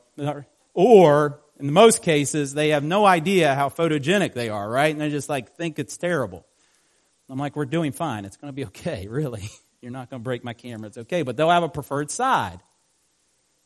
or 0.73 1.43
in 1.61 1.71
most 1.71 2.03
cases, 2.03 2.55
they 2.55 2.71
have 2.71 2.83
no 2.83 3.05
idea 3.05 3.55
how 3.55 3.69
photogenic 3.69 4.33
they 4.33 4.49
are, 4.49 4.67
right? 4.67 4.91
And 4.91 4.99
they 4.99 5.11
just 5.11 5.29
like 5.29 5.55
think 5.55 5.79
it's 5.79 5.99
terrible. 5.99 6.47
I'm 7.29 7.39
like, 7.39 7.57
we're 7.57 7.67
doing 7.67 7.93
fine. 7.93 8.25
It's 8.25 8.39
going 8.39 8.49
to 8.51 8.57
be 8.57 8.65
okay, 8.69 9.07
really. 9.11 9.51
You're 9.83 9.93
not 9.93 10.09
going 10.09 10.23
to 10.23 10.25
break 10.25 10.43
my 10.43 10.55
camera. 10.55 10.87
It's 10.87 10.97
okay. 10.97 11.25
But 11.25 11.37
they'll 11.37 11.51
have 11.51 11.63
a 11.63 11.69
preferred 11.69 12.11
side. 12.11 12.61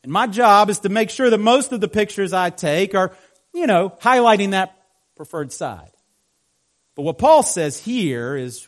And 0.03 0.11
my 0.11 0.27
job 0.27 0.69
is 0.69 0.79
to 0.79 0.89
make 0.89 1.09
sure 1.09 1.29
that 1.29 1.37
most 1.37 1.71
of 1.71 1.81
the 1.81 1.87
pictures 1.87 2.33
I 2.33 2.49
take 2.49 2.95
are, 2.95 3.15
you 3.53 3.67
know, 3.67 3.89
highlighting 4.01 4.51
that 4.51 4.75
preferred 5.15 5.51
side. 5.51 5.91
But 6.95 7.03
what 7.03 7.17
Paul 7.17 7.43
says 7.43 7.79
here 7.79 8.35
is 8.35 8.67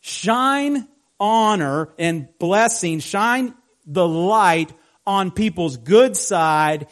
shine 0.00 0.88
honor 1.20 1.90
and 1.98 2.28
blessing, 2.38 3.00
shine 3.00 3.54
the 3.86 4.06
light 4.06 4.72
on 5.06 5.30
people's 5.30 5.76
good 5.76 6.16
side 6.16 6.86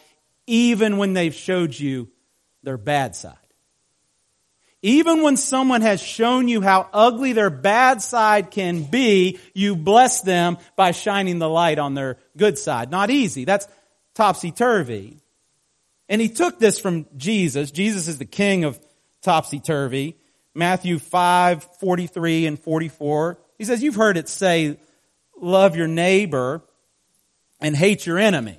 even 0.47 0.99
when 0.99 1.15
they've 1.15 1.35
showed 1.35 1.79
you 1.79 2.09
their 2.63 2.77
bad 2.77 3.17
side. 3.17 3.37
Even 4.85 5.23
when 5.23 5.37
someone 5.37 5.81
has 5.81 6.03
shown 6.03 6.49
you 6.49 6.61
how 6.61 6.89
ugly 6.93 7.33
their 7.33 7.51
bad 7.51 8.03
side 8.03 8.51
can 8.51 8.83
be, 8.83 9.39
you 9.55 9.77
bless 9.77 10.23
them 10.23 10.59
by 10.75 10.91
shining 10.91 11.39
the 11.39 11.49
light 11.49 11.79
on 11.79 11.95
their 11.95 12.19
good 12.37 12.59
side. 12.59 12.91
Not 12.91 13.09
easy. 13.09 13.45
That's 13.45 13.69
topsy-turvy. 14.15 15.21
And 16.09 16.21
he 16.21 16.29
took 16.29 16.59
this 16.59 16.81
from 16.81 17.07
Jesus. 17.17 17.71
Jesus 17.71 18.09
is 18.09 18.19
the 18.19 18.25
king 18.25 18.65
of 18.65 18.81
topsy-turvy. 19.23 20.17
Matthew 20.53 20.99
5, 20.99 21.65
43 21.81 22.47
and 22.47 22.59
44. 22.59 23.39
He 23.59 23.65
says, 23.65 23.85
you've 23.85 23.95
heard 23.95 24.17
it 24.17 24.29
say, 24.29 24.79
love 25.41 25.77
your 25.77 25.87
neighbor 25.87 26.63
and 27.61 27.77
hate 27.77 28.05
your 28.05 28.19
enemy. 28.19 28.59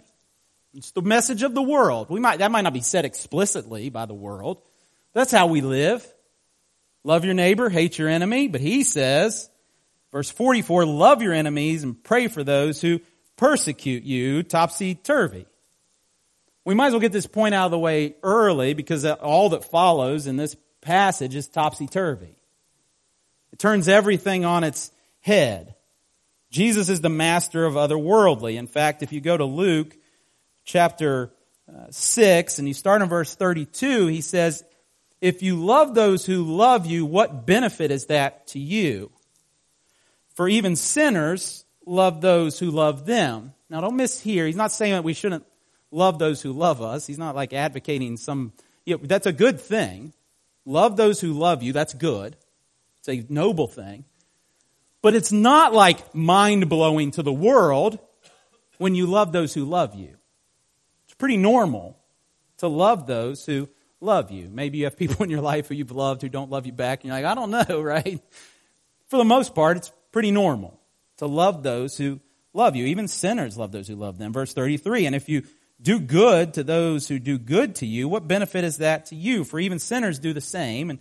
It's 0.74 0.92
the 0.92 1.02
message 1.02 1.44
of 1.44 1.54
the 1.54 1.62
world. 1.62 2.10
We 2.10 2.22
might, 2.22 2.38
that 2.38 2.50
might 2.50 2.62
not 2.62 2.74
be 2.74 2.82
said 2.82 3.04
explicitly 3.04 3.90
by 3.90 4.06
the 4.06 4.14
world. 4.14 4.62
That's 5.14 5.32
how 5.32 5.48
we 5.48 5.62
live. 5.62 6.08
Love 7.04 7.26
your 7.26 7.34
neighbor, 7.34 7.70
hate 7.70 7.98
your 7.98 8.10
enemy. 8.10 8.48
But 8.48 8.62
he 8.62 8.84
says, 8.84 9.50
verse 10.12 10.30
44, 10.30 10.86
love 10.86 11.22
your 11.22 11.34
enemies 11.34 11.84
and 11.84 12.02
pray 12.02 12.28
for 12.28 12.44
those 12.44 12.82
who 12.82 13.02
persecute 13.36 14.04
you, 14.04 14.44
topsy-turvy. 14.44 15.46
We 16.66 16.76
might 16.76 16.88
as 16.88 16.94
well 16.94 17.02
get 17.02 17.12
this 17.12 17.28
point 17.28 17.54
out 17.54 17.66
of 17.66 17.72
the 17.72 17.80
way 17.80 18.16
early 18.24 18.74
because 18.74 19.06
all 19.06 19.50
that 19.50 19.66
follows 19.66 20.28
in 20.28 20.38
this 20.38 20.56
passage 20.82 21.36
is 21.36 21.48
topsy-turvy. 21.48 22.36
It 23.52 23.60
turns 23.60 23.88
everything 23.88 24.46
on 24.46 24.64
its 24.64 24.92
head. 25.20 25.76
Jesus 26.50 26.90
is 26.90 27.02
the 27.02 27.10
master 27.10 27.66
of 27.66 27.74
otherworldly. 27.74 28.56
In 28.58 28.68
fact, 28.68 29.04
if 29.04 29.12
you 29.12 29.20
go 29.20 29.36
to 29.36 29.46
Luke 29.46 29.96
chapter 30.64 31.34
uh, 31.68 31.88
6 31.90 32.60
and 32.60 32.68
you 32.68 32.74
start 32.74 33.02
in 33.02 33.10
verse 33.10 33.36
32, 33.36 34.08
he 34.08 34.22
says, 34.22 34.64
if 35.24 35.42
you 35.42 35.56
love 35.56 35.96
those 35.96 36.26
who 36.26 36.44
love 36.44 36.86
you, 36.86 37.06
what 37.06 37.46
benefit 37.46 37.92
is 37.92 38.08
that 38.08 38.46
to 38.48 38.60
you? 38.60 39.10
For 40.36 40.50
even 40.50 40.76
sinners 40.76 41.64
love 41.86 42.20
those 42.20 42.60
who 42.60 42.70
love 42.70 43.06
them. 43.06 43.54
Now 43.70 43.80
don't 43.80 43.96
miss 43.96 44.20
here, 44.20 44.46
he's 44.46 44.58
not 44.58 44.74
saying 44.74 44.92
that 44.92 45.06
we 45.06 45.14
shouldn't 45.14 45.46
love 45.92 46.20
those 46.20 46.42
who 46.42 46.52
love 46.52 46.82
us. 46.82 47.08
He's 47.08 47.18
not 47.18 47.36
like 47.36 47.54
advocating 47.54 48.18
some, 48.18 48.52
you 48.86 48.98
know, 48.98 49.04
that's 49.06 49.26
a 49.26 49.32
good 49.32 49.62
thing. 49.62 50.12
Love 50.66 50.98
those 50.98 51.22
who 51.22 51.32
love 51.32 51.64
you, 51.64 51.72
that's 51.72 51.94
good. 51.94 52.36
It's 53.00 53.08
a 53.08 53.26
noble 53.30 53.68
thing. 53.68 54.04
But 55.02 55.16
it's 55.16 55.32
not 55.32 55.74
like 55.74 56.14
mind 56.14 56.68
blowing 56.68 57.12
to 57.12 57.24
the 57.24 57.32
world 57.32 57.98
when 58.78 58.94
you 58.94 59.06
love 59.06 59.32
those 59.32 59.54
who 59.54 59.64
love 59.64 59.96
you. 59.96 60.18
It's 61.06 61.16
pretty 61.16 61.38
normal 61.38 61.98
to 62.58 62.68
love 62.68 63.08
those 63.08 63.46
who 63.46 63.70
love 64.04 64.32
you. 64.32 64.50
Maybe 64.52 64.80
you 64.80 64.84
have 64.86 64.98
people 64.98 65.24
in 65.24 65.30
your 65.30 65.42
life 65.42 65.68
who 65.68 65.76
you've 65.76 65.92
loved 65.92 66.22
who 66.22 66.30
don't 66.30 66.52
love 66.52 66.66
you 66.66 66.74
back, 66.74 67.04
and 67.04 67.08
you're 67.08 67.22
like, 67.22 67.26
I 67.26 67.36
don't 67.36 67.52
know, 67.52 67.82
right? 67.82 68.22
For 69.08 69.18
the 69.18 69.24
most 69.24 69.56
part, 69.56 69.78
it's 69.78 69.92
pretty 70.12 70.32
normal 70.32 70.80
to 71.18 71.26
love 71.26 71.64
those 71.64 71.98
who 71.98 72.20
love 72.54 72.76
you. 72.76 72.86
Even 72.86 73.08
sinners 73.08 73.58
love 73.58 73.72
those 73.72 73.88
who 73.88 73.96
love 73.96 74.18
them. 74.18 74.34
Verse 74.34 74.54
33, 74.54 75.06
and 75.06 75.16
if 75.16 75.30
you 75.30 75.44
do 75.82 76.00
good 76.00 76.54
to 76.54 76.64
those 76.64 77.08
who 77.08 77.20
do 77.20 77.38
good 77.38 77.76
to 77.76 77.86
you, 77.86 78.08
what 78.08 78.28
benefit 78.28 78.64
is 78.64 78.78
that 78.78 79.08
to 79.08 79.16
you? 79.16 79.44
For 79.44 79.60
even 79.60 79.80
sinners 79.80 80.20
do 80.20 80.32
the 80.32 80.42
same. 80.42 80.90
And, 80.90 81.00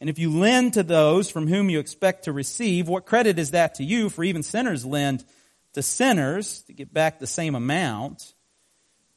and 0.00 0.10
if 0.10 0.18
you 0.18 0.38
lend 0.38 0.74
to 0.74 0.82
those 0.82 1.30
from 1.30 1.46
whom 1.46 1.70
you 1.70 1.78
expect 1.78 2.24
to 2.24 2.32
receive, 2.32 2.88
what 2.88 3.06
credit 3.06 3.38
is 3.38 3.52
that 3.52 3.76
to 3.76 3.84
you? 3.84 4.10
For 4.10 4.22
even 4.22 4.42
sinners 4.42 4.84
lend 4.84 5.24
to 5.72 5.82
sinners 5.82 6.62
to 6.64 6.74
get 6.74 6.92
back 6.92 7.18
the 7.18 7.26
same 7.26 7.54
amount. 7.54 8.34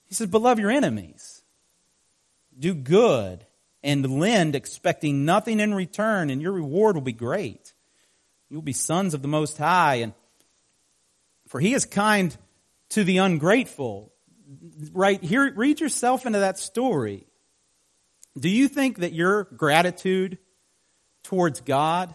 He 0.08 0.16
says, 0.16 0.28
but 0.28 0.42
love 0.42 0.60
your 0.60 0.72
enemies 0.72 1.39
do 2.60 2.74
good 2.74 3.46
and 3.82 4.20
lend 4.20 4.56
expecting 4.56 5.26
nothing 5.26 5.60
in 5.60 5.74
return 5.74 6.30
and 6.30 6.42
your 6.42 6.52
reward 6.52 6.96
will 6.96 7.02
be 7.02 7.14
great. 7.14 7.74
You'll 8.50 8.62
be 8.62 8.74
sons 8.74 9.14
of 9.14 9.22
the 9.22 9.28
Most 9.28 9.58
High 9.58 9.96
and 9.96 10.14
for 11.48 11.60
he 11.60 11.74
is 11.74 11.86
kind 11.86 12.36
to 12.90 13.04
the 13.04 13.18
ungrateful. 13.18 14.14
Right 14.92 15.22
here, 15.22 15.52
read 15.54 15.80
yourself 15.80 16.26
into 16.26 16.40
that 16.40 16.60
story. 16.60 17.26
Do 18.38 18.50
you 18.50 18.68
think 18.68 19.00
that 19.00 19.14
your 19.14 19.44
gratitude 19.44 20.38
towards 21.24 21.62
God 21.62 22.14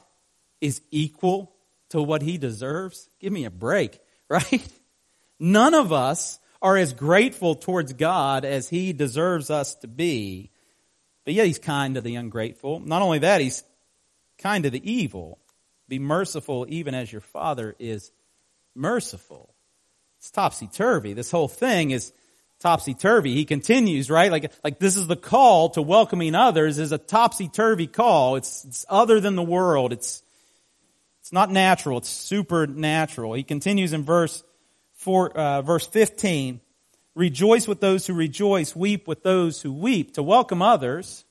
is 0.61 0.81
equal 0.91 1.55
to 1.91 2.03
what 2.03 2.23
he 2.23 2.39
deserves? 2.39 3.09
Give 3.21 3.33
me 3.33 3.45
a 3.45 3.51
break, 3.51 4.01
right? 4.29 4.67
None 5.39 5.75
of 5.75 5.93
us 5.93 6.39
are 6.65 6.79
as 6.79 6.95
grateful 6.95 7.55
towards 7.55 7.93
God 7.93 8.47
as 8.47 8.71
He 8.71 8.95
deserves 8.95 9.51
us 9.51 9.75
to 9.77 9.87
be. 9.87 10.51
But 11.27 11.35
yet 11.35 11.47
He's 11.47 11.59
kind 11.59 11.95
to 11.95 12.01
the 12.01 12.17
ungrateful. 12.17 12.81
Not 12.81 13.03
only 13.03 13.19
that, 13.21 13.43
He's 13.43 13.63
kind 14.39 14.65
to 14.65 14.71
the 14.71 14.91
evil. 14.91 15.39
Be 15.89 15.99
merciful 15.99 16.65
even 16.71 16.95
as 16.95 17.13
your 17.13 17.21
Father 17.21 17.77
is 17.79 18.11
merciful. 18.75 19.55
It's 20.19 20.31
topsy-turvy. 20.31 21.13
This 21.13 21.31
whole 21.31 21.49
thing 21.49 21.91
is 21.91 22.15
topsy-turvy. 22.61 23.35
He 23.35 23.45
continues, 23.45 24.09
right? 24.09 24.31
Like, 24.31 24.51
like 24.65 24.79
this 24.79 24.97
is 24.97 25.07
the 25.07 25.17
call 25.17 25.69
to 25.71 25.83
welcoming 25.83 26.35
others 26.35 26.79
is 26.79 26.93
a 26.93 26.99
topsy-turvy 26.99 27.89
call. 27.89 28.37
It's, 28.37 28.65
it's 28.65 28.87
other 28.89 29.21
than 29.21 29.37
the 29.37 29.43
world. 29.43 29.93
It's, 29.93 30.23
it's 31.21 31.33
not 31.33 31.51
natural. 31.51 31.99
It's 31.99 32.09
supernatural. 32.09 33.35
He 33.35 33.43
continues 33.43 33.93
in 33.93 34.03
verse 34.05 34.43
for, 35.05 35.31
uh, 35.37 35.61
verse 35.61 35.87
15, 35.87 36.61
rejoice 37.15 37.69
with 37.69 37.81
those 37.81 38.07
who 38.07 38.15
rejoice, 38.15 38.75
weep 38.75 39.07
with 39.07 39.23
those 39.23 39.61
who 39.61 39.71
weep. 39.71 40.15
To 40.15 40.23
welcome 40.23 40.63
others 40.63 41.27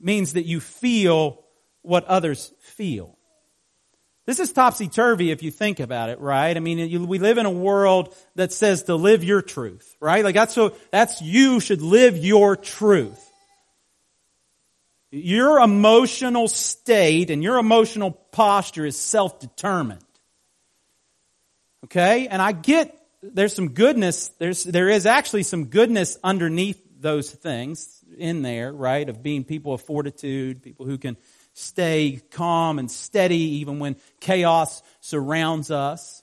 means 0.00 0.32
that 0.32 0.44
you 0.44 0.58
feel 0.58 1.44
what 1.82 2.04
others 2.06 2.52
feel. 2.58 3.16
This 4.26 4.40
is 4.40 4.52
topsy-turvy 4.52 5.30
if 5.30 5.44
you 5.44 5.52
think 5.52 5.78
about 5.78 6.10
it, 6.10 6.18
right? 6.18 6.54
I 6.54 6.58
mean, 6.60 6.78
you, 6.78 7.06
we 7.06 7.20
live 7.20 7.38
in 7.38 7.46
a 7.46 7.50
world 7.50 8.12
that 8.34 8.52
says 8.52 8.82
to 8.82 8.96
live 8.96 9.22
your 9.22 9.40
truth, 9.40 9.96
right? 10.00 10.24
Like 10.24 10.34
that's 10.34 10.52
so, 10.52 10.74
that's 10.90 11.22
you 11.22 11.60
should 11.60 11.80
live 11.80 12.18
your 12.18 12.56
truth. 12.56 13.24
Your 15.12 15.60
emotional 15.60 16.48
state 16.48 17.30
and 17.30 17.40
your 17.40 17.56
emotional 17.56 18.10
posture 18.10 18.84
is 18.84 18.98
self-determined. 18.98 20.02
Okay? 21.84 22.28
And 22.28 22.40
I 22.42 22.52
get 22.52 22.98
there's 23.22 23.54
some 23.54 23.70
goodness, 23.70 24.28
there's, 24.38 24.64
there 24.64 24.88
is 24.88 25.06
actually 25.06 25.42
some 25.42 25.66
goodness 25.66 26.18
underneath 26.22 26.80
those 27.00 27.30
things 27.30 28.04
in 28.16 28.42
there, 28.42 28.72
right? 28.72 29.08
Of 29.08 29.22
being 29.22 29.44
people 29.44 29.72
of 29.72 29.82
fortitude, 29.82 30.62
people 30.62 30.86
who 30.86 30.98
can 30.98 31.16
stay 31.52 32.20
calm 32.30 32.78
and 32.78 32.90
steady 32.90 33.60
even 33.60 33.78
when 33.78 33.96
chaos 34.20 34.82
surrounds 35.00 35.70
us. 35.70 36.22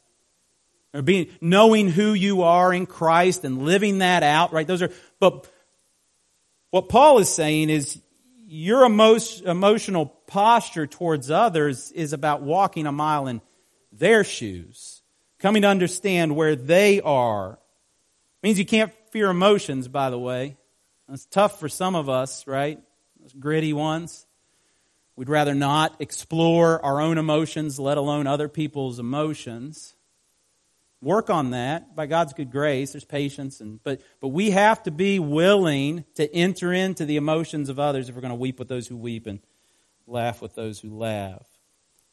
Or 0.94 1.02
being, 1.02 1.28
knowing 1.42 1.90
who 1.90 2.14
you 2.14 2.44
are 2.44 2.74
in 2.74 2.86
Christ 2.86 3.44
and 3.44 3.66
living 3.66 3.98
that 3.98 4.24
out, 4.24 4.54
right? 4.54 4.66
Those 4.66 4.82
are, 4.82 4.92
but 5.20 5.50
what 6.72 6.88
Paul 6.88 7.20
is 7.20 7.34
saying 7.34 7.70
is 7.70 8.00
your 8.48 8.86
emo- 8.86 9.20
emotional 9.46 10.06
posture 10.06 10.88
towards 10.88 11.30
others 11.30 11.92
is 11.92 12.14
about 12.14 12.42
walking 12.42 12.88
a 12.88 12.94
mile 12.94 13.28
in 13.28 13.42
their 13.92 14.24
shoes 14.24 14.95
coming 15.46 15.62
to 15.62 15.68
understand 15.68 16.36
where 16.36 16.56
they 16.56 17.00
are. 17.02 17.60
Means 18.42 18.58
you 18.58 18.66
can't 18.66 18.92
fear 19.12 19.30
emotions, 19.30 19.88
by 19.88 20.10
the 20.10 20.18
way. 20.18 20.58
It's 21.08 21.28
tough 21.28 21.60
for 21.60 21.70
some 21.70 21.94
of 21.94 22.10
us, 22.10 22.48
right? 22.48 22.80
Those 23.22 23.32
gritty 23.34 23.72
ones. 23.72 24.26
We'd 25.16 25.30
rather 25.30 25.54
not 25.54 25.98
explore 26.02 26.84
our 26.84 27.00
own 27.00 27.20
emotions, 27.20 27.80
let 27.80 28.00
alone 28.00 28.26
other 28.26 28.50
people's 28.50 28.98
emotions. 28.98 29.94
Work 31.00 31.30
on 31.30 31.52
that 31.52 31.96
by 31.96 32.08
God's 32.08 32.34
good 32.34 32.50
grace. 32.50 32.94
There's 32.94 33.06
patience, 33.06 33.62
and 33.62 33.80
but 33.84 34.02
but 34.22 34.30
we 34.30 34.50
have 34.50 34.82
to 34.84 34.92
be 34.92 35.20
willing 35.20 36.06
to 36.16 36.28
enter 36.34 36.74
into 36.74 37.06
the 37.06 37.18
emotions 37.18 37.70
of 37.70 37.78
others 37.78 38.10
if 38.10 38.16
we're 38.16 38.22
going 38.22 38.30
to 38.30 38.36
weep 38.36 38.58
with 38.58 38.68
those 38.68 38.88
who 38.88 38.98
weep 38.98 39.28
and 39.28 39.42
laugh 40.08 40.42
with 40.42 40.56
those 40.56 40.80
who 40.80 40.98
laugh. 40.98 41.46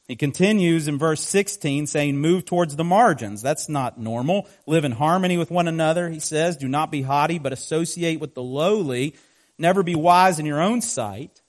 He 0.09 0.17
continues 0.17 0.89
in 0.89 0.99
verse 0.99 1.23
16 1.23 1.87
saying, 1.87 2.17
move 2.17 2.45
towards 2.45 2.77
the 2.77 2.85
margins. 2.85 3.41
That's 3.41 3.69
not 3.69 3.99
normal. 3.99 4.49
Live 4.67 4.85
in 4.85 4.93
harmony 4.93 5.39
with 5.39 5.51
one 5.51 5.69
another, 5.69 6.11
he 6.11 6.19
says. 6.21 6.57
Do 6.57 6.69
not 6.69 6.91
be 6.91 7.03
haughty, 7.03 7.39
but 7.39 7.53
associate 7.53 8.21
with 8.21 8.35
the 8.35 8.43
lowly. 8.43 9.15
Never 9.59 9.83
be 9.83 9.95
wise 9.95 10.39
in 10.39 10.47
your 10.47 10.61
own 10.61 10.81
sight. 10.83 11.41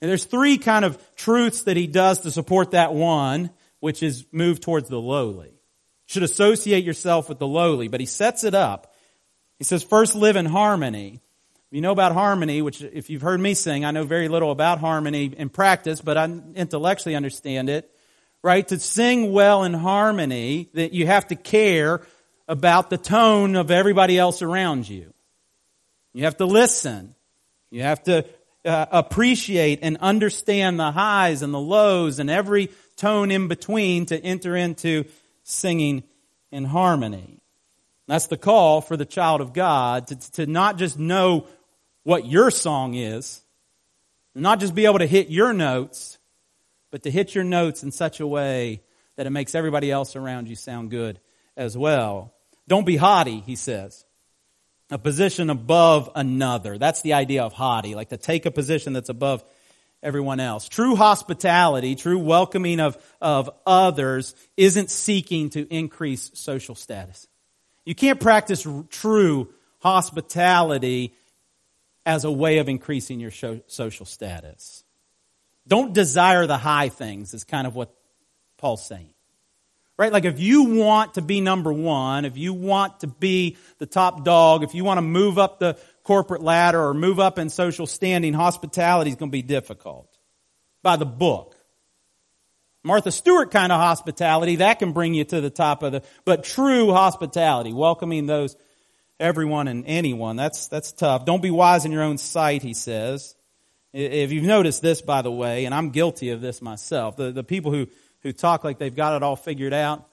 And 0.00 0.10
there's 0.10 0.24
three 0.24 0.58
kind 0.58 0.84
of 0.84 1.00
truths 1.14 1.62
that 1.62 1.76
he 1.76 1.86
does 1.86 2.20
to 2.22 2.30
support 2.30 2.72
that 2.72 2.92
one. 2.92 3.50
which 3.82 4.00
is 4.00 4.26
move 4.30 4.60
towards 4.60 4.88
the 4.88 5.00
lowly. 5.00 5.48
You 5.48 6.06
should 6.06 6.22
associate 6.22 6.84
yourself 6.84 7.28
with 7.28 7.40
the 7.40 7.48
lowly, 7.48 7.88
but 7.88 7.98
he 7.98 8.06
sets 8.06 8.44
it 8.44 8.54
up. 8.54 8.94
He 9.58 9.64
says, 9.64 9.82
first 9.82 10.14
live 10.14 10.36
in 10.36 10.46
harmony. 10.46 11.20
You 11.72 11.80
know 11.80 11.92
about 11.92 12.12
harmony, 12.12 12.60
which 12.60 12.82
if 12.82 13.08
you've 13.08 13.22
heard 13.22 13.40
me 13.40 13.54
sing, 13.54 13.86
I 13.86 13.92
know 13.92 14.04
very 14.04 14.28
little 14.28 14.50
about 14.50 14.78
harmony 14.78 15.32
in 15.34 15.48
practice, 15.48 16.02
but 16.02 16.18
I 16.18 16.24
intellectually 16.54 17.16
understand 17.16 17.70
it. 17.70 17.90
Right? 18.42 18.68
To 18.68 18.78
sing 18.78 19.32
well 19.32 19.64
in 19.64 19.72
harmony, 19.72 20.68
that 20.74 20.92
you 20.92 21.06
have 21.06 21.28
to 21.28 21.34
care 21.34 22.02
about 22.46 22.90
the 22.90 22.98
tone 22.98 23.56
of 23.56 23.70
everybody 23.70 24.18
else 24.18 24.42
around 24.42 24.86
you. 24.86 25.14
You 26.12 26.24
have 26.24 26.36
to 26.38 26.44
listen. 26.44 27.14
You 27.70 27.82
have 27.84 28.02
to 28.02 28.26
uh, 28.66 28.86
appreciate 28.90 29.78
and 29.80 29.96
understand 29.96 30.78
the 30.78 30.90
highs 30.92 31.40
and 31.40 31.54
the 31.54 31.60
lows 31.60 32.18
and 32.18 32.28
every 32.28 32.68
tone 32.96 33.30
in 33.30 33.48
between 33.48 34.04
to 34.06 34.18
enter 34.22 34.54
into 34.54 35.04
singing 35.42 36.02
in 36.50 36.64
harmony. 36.64 37.40
That's 38.08 38.26
the 38.26 38.36
call 38.36 38.82
for 38.82 38.98
the 38.98 39.06
child 39.06 39.40
of 39.40 39.54
God 39.54 40.08
to, 40.08 40.32
to 40.32 40.46
not 40.46 40.76
just 40.76 40.98
know 40.98 41.46
what 42.04 42.26
your 42.26 42.50
song 42.50 42.94
is, 42.94 43.42
not 44.34 44.60
just 44.60 44.74
be 44.74 44.86
able 44.86 44.98
to 44.98 45.06
hit 45.06 45.28
your 45.28 45.52
notes, 45.52 46.18
but 46.90 47.02
to 47.04 47.10
hit 47.10 47.34
your 47.34 47.44
notes 47.44 47.82
in 47.82 47.90
such 47.90 48.20
a 48.20 48.26
way 48.26 48.82
that 49.16 49.26
it 49.26 49.30
makes 49.30 49.54
everybody 49.54 49.90
else 49.90 50.16
around 50.16 50.48
you 50.48 50.56
sound 50.56 50.90
good 50.90 51.20
as 51.56 51.76
well. 51.76 52.34
Don't 52.68 52.86
be 52.86 52.96
haughty, 52.96 53.40
he 53.40 53.56
says. 53.56 54.04
A 54.90 54.98
position 54.98 55.50
above 55.50 56.10
another. 56.14 56.78
That's 56.78 57.02
the 57.02 57.14
idea 57.14 57.42
of 57.42 57.52
haughty, 57.52 57.94
like 57.94 58.10
to 58.10 58.16
take 58.16 58.46
a 58.46 58.50
position 58.50 58.92
that's 58.92 59.08
above 59.08 59.44
everyone 60.02 60.40
else. 60.40 60.68
True 60.68 60.96
hospitality, 60.96 61.94
true 61.94 62.18
welcoming 62.18 62.80
of, 62.80 63.02
of 63.20 63.50
others 63.66 64.34
isn't 64.56 64.90
seeking 64.90 65.50
to 65.50 65.66
increase 65.72 66.30
social 66.34 66.74
status. 66.74 67.26
You 67.84 67.94
can't 67.94 68.20
practice 68.20 68.66
true 68.90 69.52
hospitality 69.78 71.14
as 72.04 72.24
a 72.24 72.30
way 72.30 72.58
of 72.58 72.68
increasing 72.68 73.20
your 73.20 73.30
social 73.66 74.06
status. 74.06 74.84
Don't 75.66 75.92
desire 75.92 76.46
the 76.46 76.56
high 76.56 76.88
things, 76.88 77.34
is 77.34 77.44
kind 77.44 77.66
of 77.66 77.74
what 77.74 77.94
Paul's 78.58 78.84
saying. 78.84 79.10
Right? 79.98 80.12
Like 80.12 80.24
if 80.24 80.40
you 80.40 80.64
want 80.64 81.14
to 81.14 81.22
be 81.22 81.40
number 81.40 81.72
one, 81.72 82.24
if 82.24 82.36
you 82.36 82.54
want 82.54 83.00
to 83.00 83.06
be 83.06 83.56
the 83.78 83.86
top 83.86 84.24
dog, 84.24 84.64
if 84.64 84.74
you 84.74 84.84
want 84.84 84.98
to 84.98 85.02
move 85.02 85.38
up 85.38 85.60
the 85.60 85.78
corporate 86.02 86.42
ladder 86.42 86.82
or 86.82 86.94
move 86.94 87.20
up 87.20 87.38
in 87.38 87.50
social 87.50 87.86
standing, 87.86 88.32
hospitality 88.32 89.10
is 89.10 89.16
going 89.16 89.30
to 89.30 89.36
be 89.36 89.42
difficult. 89.42 90.08
By 90.82 90.96
the 90.96 91.06
book. 91.06 91.54
Martha 92.82 93.12
Stewart 93.12 93.52
kind 93.52 93.70
of 93.70 93.80
hospitality, 93.80 94.56
that 94.56 94.80
can 94.80 94.92
bring 94.92 95.14
you 95.14 95.22
to 95.22 95.40
the 95.40 95.50
top 95.50 95.84
of 95.84 95.92
the, 95.92 96.02
but 96.24 96.42
true 96.42 96.90
hospitality, 96.90 97.72
welcoming 97.72 98.26
those 98.26 98.56
everyone 99.22 99.68
and 99.68 99.84
anyone. 99.86 100.36
That's, 100.36 100.66
that's 100.68 100.92
tough. 100.92 101.24
Don't 101.24 101.42
be 101.42 101.50
wise 101.50 101.84
in 101.84 101.92
your 101.92 102.02
own 102.02 102.18
sight, 102.18 102.62
he 102.62 102.74
says. 102.74 103.34
If 103.92 104.32
you've 104.32 104.44
noticed 104.44 104.82
this, 104.82 105.00
by 105.00 105.22
the 105.22 105.30
way, 105.30 105.64
and 105.64 105.74
I'm 105.74 105.90
guilty 105.90 106.30
of 106.30 106.40
this 106.40 106.60
myself, 106.60 107.16
the, 107.16 107.30
the 107.30 107.44
people 107.44 107.72
who, 107.72 107.86
who 108.22 108.32
talk 108.32 108.64
like 108.64 108.78
they've 108.78 108.94
got 108.94 109.16
it 109.16 109.22
all 109.22 109.36
figured 109.36 109.72
out, 109.72 110.06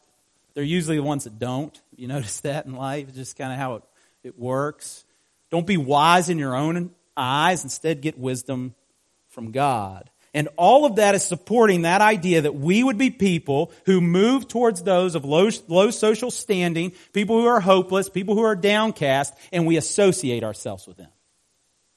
they're 0.54 0.64
usually 0.64 0.98
the 0.98 1.04
ones 1.04 1.24
that 1.24 1.40
don't. 1.40 1.80
You 1.96 2.08
notice 2.10 2.42
that 2.42 2.66
in 2.66 2.76
life? 2.76 3.08
It's 3.10 3.18
just 3.18 3.38
kind 3.38 3.52
of 3.52 3.58
how 3.58 3.76
it, 3.76 3.84
it 4.24 4.40
works. 4.40 5.04
Don't 5.50 5.66
be 5.66 5.78
wise 5.78 6.30
in 6.30 6.38
your 6.38 6.56
own 6.56 6.92
eyes. 7.18 7.64
Instead, 7.64 8.02
get 8.02 8.18
wisdom 8.18 8.76
from 9.30 9.52
God. 9.52 10.10
And 10.34 10.48
all 10.58 10.86
of 10.86 10.98
that 10.98 11.16
is 11.16 11.24
supporting 11.24 11.84
that 11.84 12.02
idea 12.02 12.42
that 12.42 12.56
we 12.56 12.84
would 12.84 12.98
be 12.98 13.10
people 13.10 13.72
who 13.86 14.00
move 14.00 14.48
towards 14.48 14.84
those 14.84 15.16
of 15.16 15.26
low, 15.26 15.50
low 15.68 15.90
social 15.90 16.30
standing, 16.30 16.94
people 17.14 17.40
who 17.40 17.48
are 17.48 17.60
hopeless, 17.60 18.10
people 18.10 18.36
who 18.36 18.44
are 18.44 18.56
downcast, 18.56 19.34
and 19.52 19.66
we 19.66 19.78
associate 19.78 20.44
ourselves 20.44 20.88
with 20.88 20.98
them. 20.98 21.10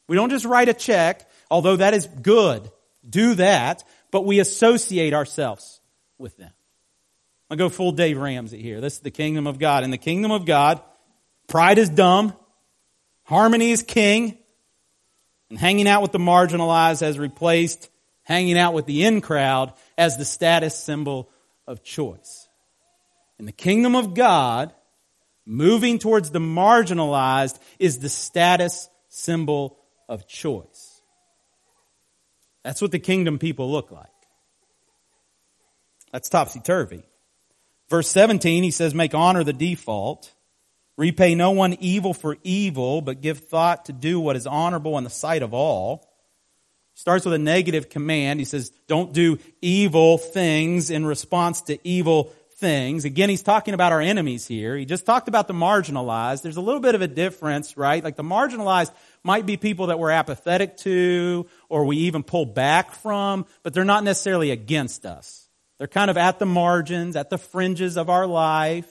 We 0.08 0.16
don't 0.16 0.30
just 0.30 0.46
write 0.46 0.68
a 0.68 0.74
check, 0.74 1.28
although 1.50 1.76
that 1.76 1.94
is 1.94 2.06
good. 2.06 2.70
Do 3.08 3.34
that, 3.34 3.84
but 4.10 4.24
we 4.24 4.40
associate 4.40 5.12
ourselves 5.12 5.80
with 6.18 6.36
them. 6.36 6.52
I'll 7.50 7.58
go 7.58 7.68
full 7.68 7.92
Dave 7.92 8.16
Ramsey 8.16 8.62
here. 8.62 8.80
This 8.80 8.94
is 8.94 9.00
the 9.00 9.10
kingdom 9.10 9.46
of 9.46 9.58
God. 9.58 9.84
In 9.84 9.90
the 9.90 9.98
kingdom 9.98 10.30
of 10.30 10.46
God, 10.46 10.80
pride 11.48 11.76
is 11.76 11.90
dumb, 11.90 12.32
harmony 13.24 13.72
is 13.72 13.82
king, 13.82 14.38
and 15.50 15.58
hanging 15.58 15.86
out 15.86 16.00
with 16.00 16.12
the 16.12 16.18
marginalized 16.18 17.02
has 17.02 17.18
replaced 17.18 17.90
hanging 18.24 18.58
out 18.58 18.74
with 18.74 18.86
the 18.86 19.04
in 19.04 19.20
crowd 19.20 19.72
as 19.98 20.16
the 20.16 20.24
status 20.24 20.74
symbol 20.74 21.30
of 21.66 21.82
choice. 21.82 22.48
In 23.38 23.46
the 23.46 23.52
kingdom 23.52 23.96
of 23.96 24.14
God, 24.14 24.72
moving 25.44 25.98
towards 25.98 26.30
the 26.30 26.38
marginalized 26.38 27.58
is 27.78 27.98
the 27.98 28.08
status 28.08 28.88
symbol 29.08 29.78
of 30.08 30.26
choice. 30.26 31.00
That's 32.64 32.80
what 32.80 32.92
the 32.92 32.98
kingdom 32.98 33.38
people 33.38 33.70
look 33.70 33.90
like. 33.90 34.06
That's 36.12 36.28
topsy 36.28 36.60
turvy. 36.60 37.02
Verse 37.88 38.08
17, 38.08 38.62
he 38.62 38.70
says, 38.70 38.94
make 38.94 39.14
honor 39.14 39.44
the 39.44 39.52
default. 39.52 40.32
Repay 40.96 41.34
no 41.34 41.50
one 41.50 41.74
evil 41.80 42.14
for 42.14 42.36
evil, 42.42 43.00
but 43.00 43.20
give 43.20 43.40
thought 43.40 43.86
to 43.86 43.92
do 43.92 44.20
what 44.20 44.36
is 44.36 44.46
honorable 44.46 44.98
in 44.98 45.04
the 45.04 45.10
sight 45.10 45.42
of 45.42 45.52
all. 45.54 46.08
Starts 46.94 47.24
with 47.24 47.34
a 47.34 47.38
negative 47.38 47.88
command. 47.88 48.38
He 48.38 48.44
says, 48.44 48.70
don't 48.86 49.12
do 49.12 49.38
evil 49.60 50.18
things 50.18 50.90
in 50.90 51.06
response 51.06 51.62
to 51.62 51.78
evil 51.86 52.32
things. 52.56 53.04
Again, 53.04 53.28
he's 53.28 53.42
talking 53.42 53.74
about 53.74 53.90
our 53.92 54.00
enemies 54.00 54.46
here. 54.46 54.76
He 54.76 54.84
just 54.84 55.04
talked 55.04 55.26
about 55.26 55.48
the 55.48 55.54
marginalized. 55.54 56.42
There's 56.42 56.58
a 56.58 56.60
little 56.60 56.80
bit 56.80 56.94
of 56.94 57.02
a 57.02 57.08
difference, 57.08 57.76
right? 57.76 58.04
Like 58.04 58.16
the 58.16 58.22
marginalized 58.22 58.92
might 59.24 59.46
be 59.46 59.56
people 59.56 59.88
that 59.88 59.98
we're 59.98 60.10
apathetic 60.10 60.76
to 60.78 61.48
or 61.68 61.84
we 61.86 61.96
even 61.96 62.22
pull 62.22 62.46
back 62.46 62.94
from, 62.94 63.46
but 63.62 63.74
they're 63.74 63.84
not 63.84 64.04
necessarily 64.04 64.52
against 64.52 65.04
us. 65.06 65.48
They're 65.78 65.88
kind 65.88 66.08
of 66.10 66.16
at 66.16 66.38
the 66.38 66.46
margins, 66.46 67.16
at 67.16 67.30
the 67.30 67.38
fringes 67.38 67.96
of 67.96 68.08
our 68.08 68.28
life. 68.28 68.88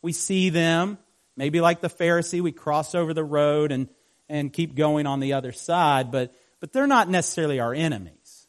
We 0.00 0.12
see 0.12 0.50
them. 0.50 0.98
Maybe 1.36 1.60
like 1.60 1.80
the 1.80 1.88
Pharisee, 1.88 2.40
we 2.40 2.52
cross 2.52 2.94
over 2.94 3.12
the 3.14 3.24
road 3.24 3.72
and, 3.72 3.88
and 4.28 4.52
keep 4.52 4.76
going 4.76 5.06
on 5.06 5.18
the 5.18 5.32
other 5.32 5.50
side, 5.50 6.12
but 6.12 6.32
but 6.62 6.72
they're 6.72 6.86
not 6.86 7.10
necessarily 7.10 7.58
our 7.58 7.74
enemies. 7.74 8.46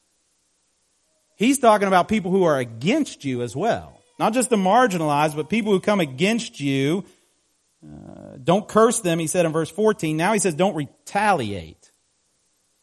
He's 1.36 1.58
talking 1.58 1.88
about 1.88 2.08
people 2.08 2.30
who 2.30 2.44
are 2.44 2.60
against 2.60 3.26
you 3.26 3.42
as 3.42 3.56
well. 3.56 4.00
Not 4.20 4.34
just 4.34 4.52
the 4.52 4.56
marginalized, 4.56 5.36
but 5.36 5.50
people 5.50 5.72
who 5.74 5.80
come 5.80 6.00
against 6.00 6.60
you. 6.60 7.06
Uh, 7.84 8.38
don't 8.42 8.68
curse 8.68 9.00
them, 9.00 9.18
he 9.18 9.26
said 9.26 9.48
in 9.48 9.52
verse 9.52 9.72
14. 9.72 10.16
Now 10.16 10.32
he 10.32 10.38
says 10.38 10.54
don't 10.54 10.76
retaliate. 10.76 11.92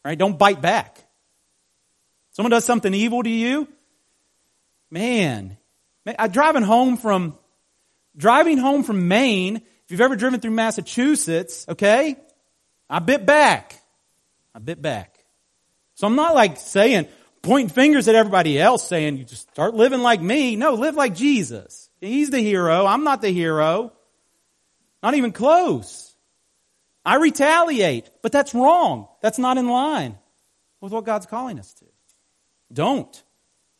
Right? 0.03 0.17
Don't 0.17 0.37
bite 0.37 0.61
back. 0.61 1.01
Someone 2.33 2.51
does 2.51 2.65
something 2.65 2.93
evil 2.93 3.23
to 3.23 3.29
you. 3.29 3.69
Man, 4.89 5.55
I 6.19 6.27
driving 6.27 6.63
home 6.63 6.97
from 6.97 7.37
driving 8.17 8.57
home 8.57 8.83
from 8.83 9.07
Maine. 9.07 9.55
If 9.55 9.91
you've 9.91 10.01
ever 10.01 10.17
driven 10.17 10.41
through 10.41 10.51
Massachusetts, 10.51 11.65
okay, 11.69 12.17
I 12.89 12.99
bit 12.99 13.25
back. 13.25 13.81
I 14.53 14.59
bit 14.59 14.81
back. 14.81 15.10
So 16.01 16.07
I'm 16.07 16.15
not 16.15 16.33
like 16.33 16.57
saying, 16.57 17.07
pointing 17.43 17.69
fingers 17.69 18.07
at 18.07 18.15
everybody 18.15 18.59
else 18.59 18.87
saying, 18.87 19.17
you 19.17 19.23
just 19.23 19.47
start 19.51 19.75
living 19.75 20.01
like 20.01 20.19
me. 20.19 20.55
No, 20.55 20.73
live 20.73 20.95
like 20.95 21.13
Jesus. 21.13 21.91
He's 21.99 22.31
the 22.31 22.39
hero. 22.39 22.87
I'm 22.87 23.03
not 23.03 23.21
the 23.21 23.29
hero. 23.29 23.93
Not 25.03 25.13
even 25.13 25.31
close. 25.31 26.15
I 27.05 27.17
retaliate, 27.17 28.09
but 28.23 28.31
that's 28.31 28.55
wrong. 28.55 29.09
That's 29.21 29.37
not 29.37 29.59
in 29.59 29.69
line 29.69 30.17
with 30.79 30.91
what 30.91 31.05
God's 31.05 31.27
calling 31.27 31.59
us 31.59 31.71
to. 31.75 31.85
Don't 32.73 33.23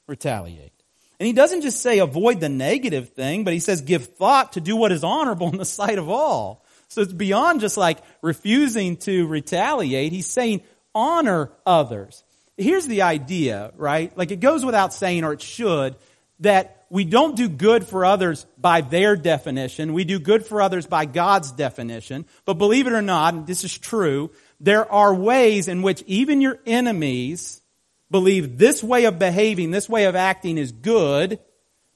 retaliate. 0.06 0.74
And 1.20 1.26
he 1.26 1.34
doesn't 1.34 1.62
just 1.62 1.82
say 1.82 1.98
avoid 1.98 2.40
the 2.40 2.50
negative 2.50 3.14
thing, 3.14 3.46
but 3.46 3.54
he 3.54 3.60
says 3.60 3.82
give 3.82 4.06
thought 4.06 4.54
to 4.54 4.62
do 4.62 4.76
what 4.76 4.92
is 4.92 5.04
honorable 5.04 5.50
in 5.50 5.58
the 5.58 5.66
sight 5.66 5.98
of 5.98 6.08
all. 6.08 6.64
So 6.88 7.02
it's 7.02 7.14
beyond 7.14 7.62
just 7.62 7.78
like 7.78 7.98
refusing 8.22 8.98
to 8.98 9.26
retaliate. 9.26 10.12
He's 10.12 10.28
saying 10.28 10.62
honor 10.94 11.52
others. 11.66 12.24
Here's 12.58 12.88
the 12.88 13.04
idea, 13.04 13.72
right? 13.76 14.16
Like 14.18 14.32
it 14.32 14.40
goes 14.40 14.66
without 14.66 14.94
saying, 14.94 15.24
or 15.24 15.34
it 15.34 15.42
should, 15.42 15.96
that 16.42 16.86
we 16.90 17.06
don't 17.06 17.38
do 17.38 17.48
good 17.48 17.88
for 17.88 18.04
others 18.04 18.46
by 18.58 18.82
their 18.82 19.16
definition. 19.16 19.94
We 19.94 20.04
do 20.04 20.20
good 20.20 20.46
for 20.46 20.62
others 20.62 20.86
by 20.86 21.06
God's 21.06 21.52
definition. 21.52 22.26
But 22.46 22.56
believe 22.56 22.88
it 22.88 22.94
or 22.94 23.02
not, 23.02 23.34
and 23.34 23.48
this 23.48 23.64
is 23.64 23.78
true, 23.78 24.32
there 24.60 24.92
are 24.92 25.14
ways 25.14 25.68
in 25.68 25.82
which 25.82 26.04
even 26.06 26.42
your 26.42 26.60
enemies 26.66 27.62
believe 28.10 28.58
this 28.58 28.84
way 28.84 29.06
of 29.06 29.18
behaving, 29.20 29.72
this 29.72 29.88
way 29.88 30.04
of 30.04 30.16
acting 30.18 30.58
is 30.58 30.74
good, 30.74 31.40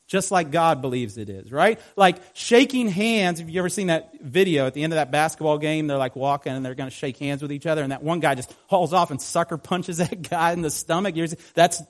just 0.07 0.31
like 0.31 0.51
God 0.51 0.81
believes 0.81 1.17
it 1.17 1.29
is, 1.29 1.51
right? 1.51 1.79
Like 1.95 2.17
shaking 2.33 2.87
hands. 2.87 3.39
Have 3.39 3.49
you 3.49 3.59
ever 3.59 3.69
seen 3.69 3.87
that 3.87 4.21
video 4.21 4.67
at 4.67 4.73
the 4.73 4.83
end 4.83 4.93
of 4.93 4.97
that 4.97 5.11
basketball 5.11 5.57
game? 5.57 5.87
They're 5.87 5.97
like 5.97 6.15
walking 6.15 6.53
and 6.53 6.63
they're 6.63 6.75
going 6.75 6.89
to 6.89 6.95
shake 6.95 7.17
hands 7.17 7.41
with 7.41 7.51
each 7.51 7.65
other, 7.65 7.81
and 7.81 7.91
that 7.91 8.03
one 8.03 8.19
guy 8.19 8.35
just 8.35 8.53
hauls 8.67 8.93
off 8.93 9.11
and 9.11 9.21
sucker 9.21 9.57
punches 9.57 9.97
that 10.09 10.29
guy 10.29 10.51
in 10.53 10.61
the 10.61 10.69
stomach. 10.69 11.15
That's 11.53 11.81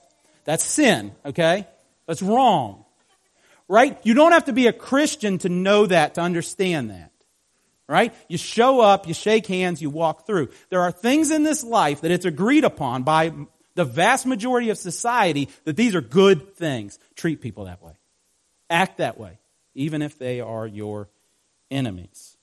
that's 0.45 0.63
sin. 0.63 1.13
Okay, 1.25 1.67
that's 2.07 2.21
wrong. 2.21 2.85
right? 3.67 3.97
You 4.03 4.13
don't 4.13 4.31
have 4.31 4.45
to 4.45 4.53
be 4.53 4.67
a 4.67 4.73
Christian 4.73 5.37
to 5.39 5.49
know 5.49 5.85
that, 5.87 6.15
to 6.15 6.21
understand 6.21 6.91
that. 6.91 7.11
Right? 7.87 8.15
You 8.27 8.37
show 8.37 8.79
up, 8.79 9.07
you 9.07 9.13
shake 9.13 9.45
hands, 9.45 9.79
you 9.79 9.91
walk 9.91 10.25
through. 10.25 10.49
There 10.69 10.81
are 10.81 10.91
things 10.91 11.29
in 11.29 11.43
this 11.43 11.63
life 11.63 12.01
that 12.01 12.09
it's 12.09 12.25
agreed 12.25 12.63
upon 12.63 13.03
by 13.03 13.31
the 13.75 13.85
vast 13.85 14.25
majority 14.25 14.71
of 14.71 14.77
society 14.79 15.49
that 15.65 15.75
these 15.75 15.93
are 15.93 16.01
good 16.01 16.55
things. 16.55 16.97
Treat 17.15 17.41
people 17.41 17.65
that 17.65 17.83
way. 17.83 17.93
Act 18.69 18.97
that 18.97 19.19
way, 19.19 19.39
even 19.73 20.01
if 20.01 20.17
they 20.17 20.41
are 20.41 20.65
your 20.65 21.09
enemies. 21.69 22.37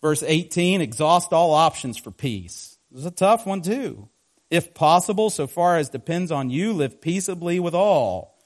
Verse 0.00 0.22
18, 0.22 0.80
exhaust 0.80 1.32
all 1.32 1.52
options 1.52 1.96
for 1.96 2.10
peace. 2.10 2.78
This 2.90 3.00
is 3.00 3.06
a 3.06 3.10
tough 3.10 3.46
one 3.46 3.62
too. 3.62 4.08
If 4.50 4.74
possible, 4.74 5.30
so 5.30 5.46
far 5.46 5.76
as 5.76 5.88
depends 5.88 6.30
on 6.30 6.50
you, 6.50 6.72
live 6.72 7.00
peaceably 7.00 7.58
with 7.58 7.74
all. 7.74 8.36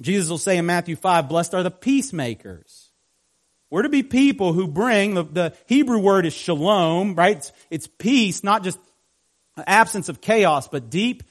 Jesus 0.00 0.28
will 0.28 0.38
say 0.38 0.58
in 0.58 0.66
Matthew 0.66 0.96
5, 0.96 1.28
blessed 1.28 1.54
are 1.54 1.62
the 1.62 1.70
peacemakers. 1.70 2.90
We're 3.70 3.82
to 3.82 3.88
be 3.88 4.02
people 4.02 4.52
who 4.52 4.66
bring, 4.66 5.14
the, 5.14 5.22
the 5.22 5.56
Hebrew 5.66 5.98
word 5.98 6.26
is 6.26 6.34
shalom, 6.34 7.14
right? 7.14 7.36
It's, 7.36 7.52
it's 7.70 7.86
peace, 7.86 8.42
not 8.42 8.64
just 8.64 8.78
absence 9.56 10.08
of 10.08 10.20
chaos, 10.20 10.68
but 10.68 10.90
deep 10.90 11.22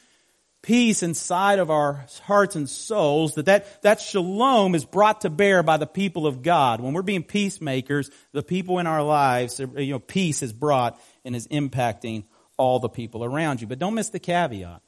peace 0.61 1.03
inside 1.03 1.59
of 1.59 1.71
our 1.71 2.05
hearts 2.23 2.55
and 2.55 2.69
souls, 2.69 3.35
that, 3.35 3.45
that 3.45 3.81
that 3.81 3.99
shalom 3.99 4.75
is 4.75 4.85
brought 4.85 5.21
to 5.21 5.29
bear 5.29 5.63
by 5.63 5.77
the 5.77 5.87
people 5.87 6.27
of 6.27 6.41
God. 6.41 6.81
When 6.81 6.93
we're 6.93 7.01
being 7.01 7.23
peacemakers, 7.23 8.11
the 8.31 8.43
people 8.43 8.79
in 8.79 8.87
our 8.87 9.03
lives, 9.03 9.59
uh, 9.59 9.67
you 9.77 9.93
know, 9.93 9.99
peace 9.99 10.43
is 10.43 10.53
brought 10.53 10.99
and 11.25 11.35
is 11.35 11.47
impacting 11.47 12.25
all 12.57 12.79
the 12.79 12.89
people 12.89 13.23
around 13.23 13.61
you. 13.61 13.67
But 13.67 13.79
don't 13.79 13.95
miss 13.95 14.09
the 14.09 14.19
caveat. 14.19 14.81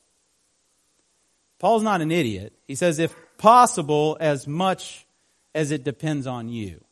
Paul's 1.59 1.83
not 1.83 2.01
an 2.01 2.11
idiot. 2.11 2.53
He 2.67 2.75
says, 2.75 2.99
if 2.99 3.15
possible, 3.37 4.17
as 4.19 4.47
much 4.47 5.07
as 5.55 5.71
it 5.71 5.83
depends 5.83 6.27
on 6.27 6.49
you. 6.49 6.83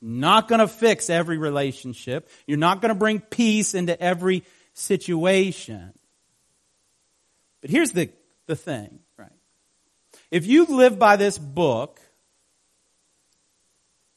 Not 0.00 0.48
going 0.48 0.60
to 0.60 0.68
fix 0.68 1.08
every 1.08 1.38
relationship. 1.38 2.28
You're 2.46 2.58
not 2.58 2.82
going 2.82 2.90
to 2.90 2.98
bring 2.98 3.20
peace 3.20 3.74
into 3.74 3.98
every 4.00 4.44
situation. 4.74 5.92
But 7.64 7.70
here's 7.70 7.92
the, 7.92 8.10
the 8.44 8.56
thing, 8.56 8.98
right? 9.16 9.32
If 10.30 10.46
you 10.46 10.66
live 10.66 10.98
by 10.98 11.16
this 11.16 11.38
book, 11.38 11.98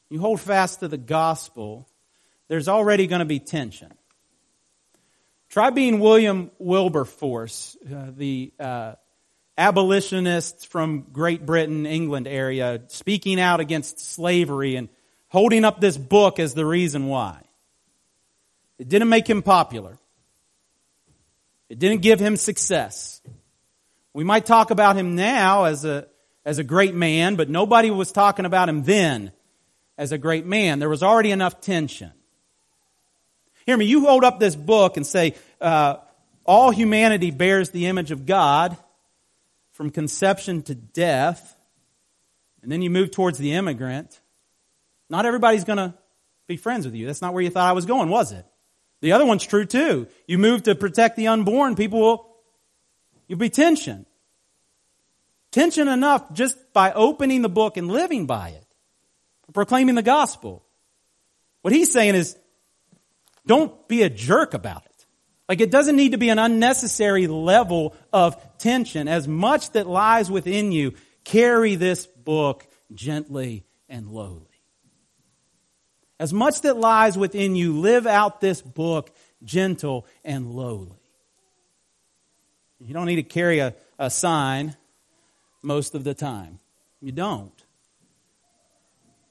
you 0.09 0.19
hold 0.19 0.41
fast 0.41 0.81
to 0.81 0.89
the 0.89 0.97
gospel, 0.97 1.87
there's 2.49 2.67
already 2.67 3.07
going 3.07 3.19
to 3.19 3.25
be 3.25 3.39
tension. 3.39 3.93
Try 5.47 5.69
being 5.69 6.01
William 6.01 6.51
Wilberforce, 6.59 7.77
uh, 7.89 8.07
the 8.17 8.51
uh, 8.59 8.95
abolitionist 9.57 10.67
from 10.67 11.05
Great 11.13 11.45
Britain, 11.45 11.85
England 11.85 12.27
area, 12.27 12.81
speaking 12.87 13.39
out 13.39 13.61
against 13.61 14.01
slavery 14.01 14.75
and 14.75 14.89
holding 15.29 15.63
up 15.63 15.79
this 15.79 15.95
book 15.97 16.37
as 16.37 16.53
the 16.53 16.65
reason 16.65 17.07
why. 17.07 17.41
It 18.77 18.89
didn't 18.89 19.07
make 19.07 19.25
him 19.25 19.41
popular. 19.41 19.97
It 21.69 21.79
didn't 21.79 22.01
give 22.01 22.19
him 22.19 22.35
success. 22.35 23.21
We 24.17 24.23
might 24.23 24.47
talk 24.47 24.71
about 24.71 24.95
him 24.95 25.15
now 25.15 25.65
as 25.65 25.85
a, 25.85 26.07
as 26.43 26.57
a 26.57 26.63
great 26.63 26.95
man, 26.95 27.35
but 27.35 27.49
nobody 27.49 27.91
was 27.91 28.11
talking 28.11 28.45
about 28.45 28.67
him 28.67 28.81
then 28.81 29.31
as 29.95 30.11
a 30.11 30.17
great 30.17 30.43
man. 30.43 30.79
There 30.79 30.89
was 30.89 31.03
already 31.03 31.29
enough 31.29 31.61
tension. 31.61 32.11
Hear 33.67 33.77
me, 33.77 33.85
you 33.85 34.07
hold 34.07 34.23
up 34.23 34.39
this 34.39 34.55
book 34.55 34.97
and 34.97 35.05
say, 35.05 35.35
uh, 35.61 35.97
all 36.47 36.71
humanity 36.71 37.29
bears 37.29 37.69
the 37.69 37.85
image 37.85 38.09
of 38.09 38.25
God 38.25 38.75
from 39.73 39.91
conception 39.91 40.63
to 40.63 40.73
death, 40.73 41.55
and 42.63 42.71
then 42.71 42.81
you 42.81 42.89
move 42.89 43.11
towards 43.11 43.37
the 43.37 43.53
immigrant. 43.53 44.19
Not 45.11 45.27
everybody's 45.27 45.63
going 45.63 45.77
to 45.77 45.93
be 46.47 46.57
friends 46.57 46.87
with 46.87 46.95
you. 46.95 47.05
That's 47.05 47.21
not 47.21 47.35
where 47.35 47.43
you 47.43 47.51
thought 47.51 47.69
I 47.69 47.73
was 47.73 47.85
going, 47.85 48.09
was 48.09 48.31
it? 48.31 48.47
The 49.01 49.11
other 49.11 49.27
one's 49.27 49.45
true 49.45 49.65
too. 49.65 50.07
You 50.25 50.39
move 50.39 50.63
to 50.63 50.73
protect 50.73 51.17
the 51.17 51.27
unborn, 51.27 51.75
people 51.75 51.99
will, 51.99 52.35
you'll 53.27 53.37
be 53.37 53.51
tension. 53.51 54.05
Tension 55.57 55.87
enough 55.87 56.33
just 56.33 56.55
by 56.71 56.93
opening 56.93 57.41
the 57.41 57.49
book 57.49 57.77
and 57.77 57.87
living 57.87 58.27
by 58.27 58.49
it. 58.49 58.63
Proclaiming 59.55 59.95
the 59.95 60.03
gospel. 60.03 60.63
What 61.63 61.73
he's 61.73 61.91
saying 61.91 62.13
is, 62.13 62.37
don't 63.47 63.87
be 63.87 64.03
a 64.03 64.09
jerk 64.11 64.53
about 64.53 64.85
it. 64.85 65.05
Like 65.49 65.59
it 65.59 65.71
doesn't 65.71 65.95
need 65.95 66.11
to 66.11 66.19
be 66.19 66.29
an 66.29 66.37
unnecessary 66.37 67.25
level 67.25 67.95
of 68.13 68.37
tension. 68.59 69.07
As 69.07 69.27
much 69.27 69.71
that 69.71 69.87
lies 69.87 70.29
within 70.29 70.71
you, 70.71 70.93
carry 71.23 71.73
this 71.73 72.05
book 72.05 72.67
gently 72.93 73.65
and 73.89 74.11
lowly. 74.11 74.61
As 76.19 76.31
much 76.31 76.61
that 76.61 76.77
lies 76.77 77.17
within 77.17 77.55
you, 77.55 77.79
live 77.79 78.05
out 78.05 78.41
this 78.41 78.61
book 78.61 79.09
gentle 79.43 80.05
and 80.23 80.51
lowly. 80.51 81.01
You 82.79 82.93
don't 82.93 83.07
need 83.07 83.15
to 83.15 83.23
carry 83.23 83.57
a, 83.57 83.73
a 83.97 84.11
sign 84.11 84.75
most 85.61 85.95
of 85.95 86.03
the 86.03 86.13
time. 86.13 86.59
You 87.01 87.11
don't. 87.11 87.53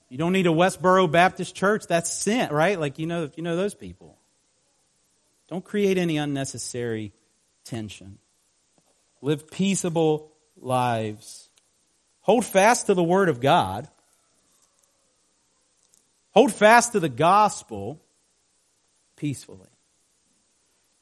You 0.08 0.18
don't 0.18 0.32
need 0.32 0.46
a 0.46 0.50
Westboro 0.50 1.10
Baptist 1.10 1.54
church. 1.54 1.86
That's 1.88 2.12
sin, 2.12 2.50
right? 2.50 2.78
Like 2.78 2.98
you 2.98 3.06
know, 3.06 3.30
you 3.34 3.42
know 3.42 3.56
those 3.56 3.74
people. 3.74 4.16
Don't 5.48 5.64
create 5.64 5.98
any 5.98 6.16
unnecessary 6.16 7.12
tension. 7.64 8.18
Live 9.20 9.50
peaceable 9.50 10.32
lives. 10.56 11.48
Hold 12.20 12.44
fast 12.44 12.86
to 12.86 12.94
the 12.94 13.02
Word 13.02 13.28
of 13.28 13.40
God. 13.40 13.88
Hold 16.32 16.52
fast 16.52 16.92
to 16.92 17.00
the 17.00 17.08
gospel 17.08 18.00
peacefully. 19.16 19.68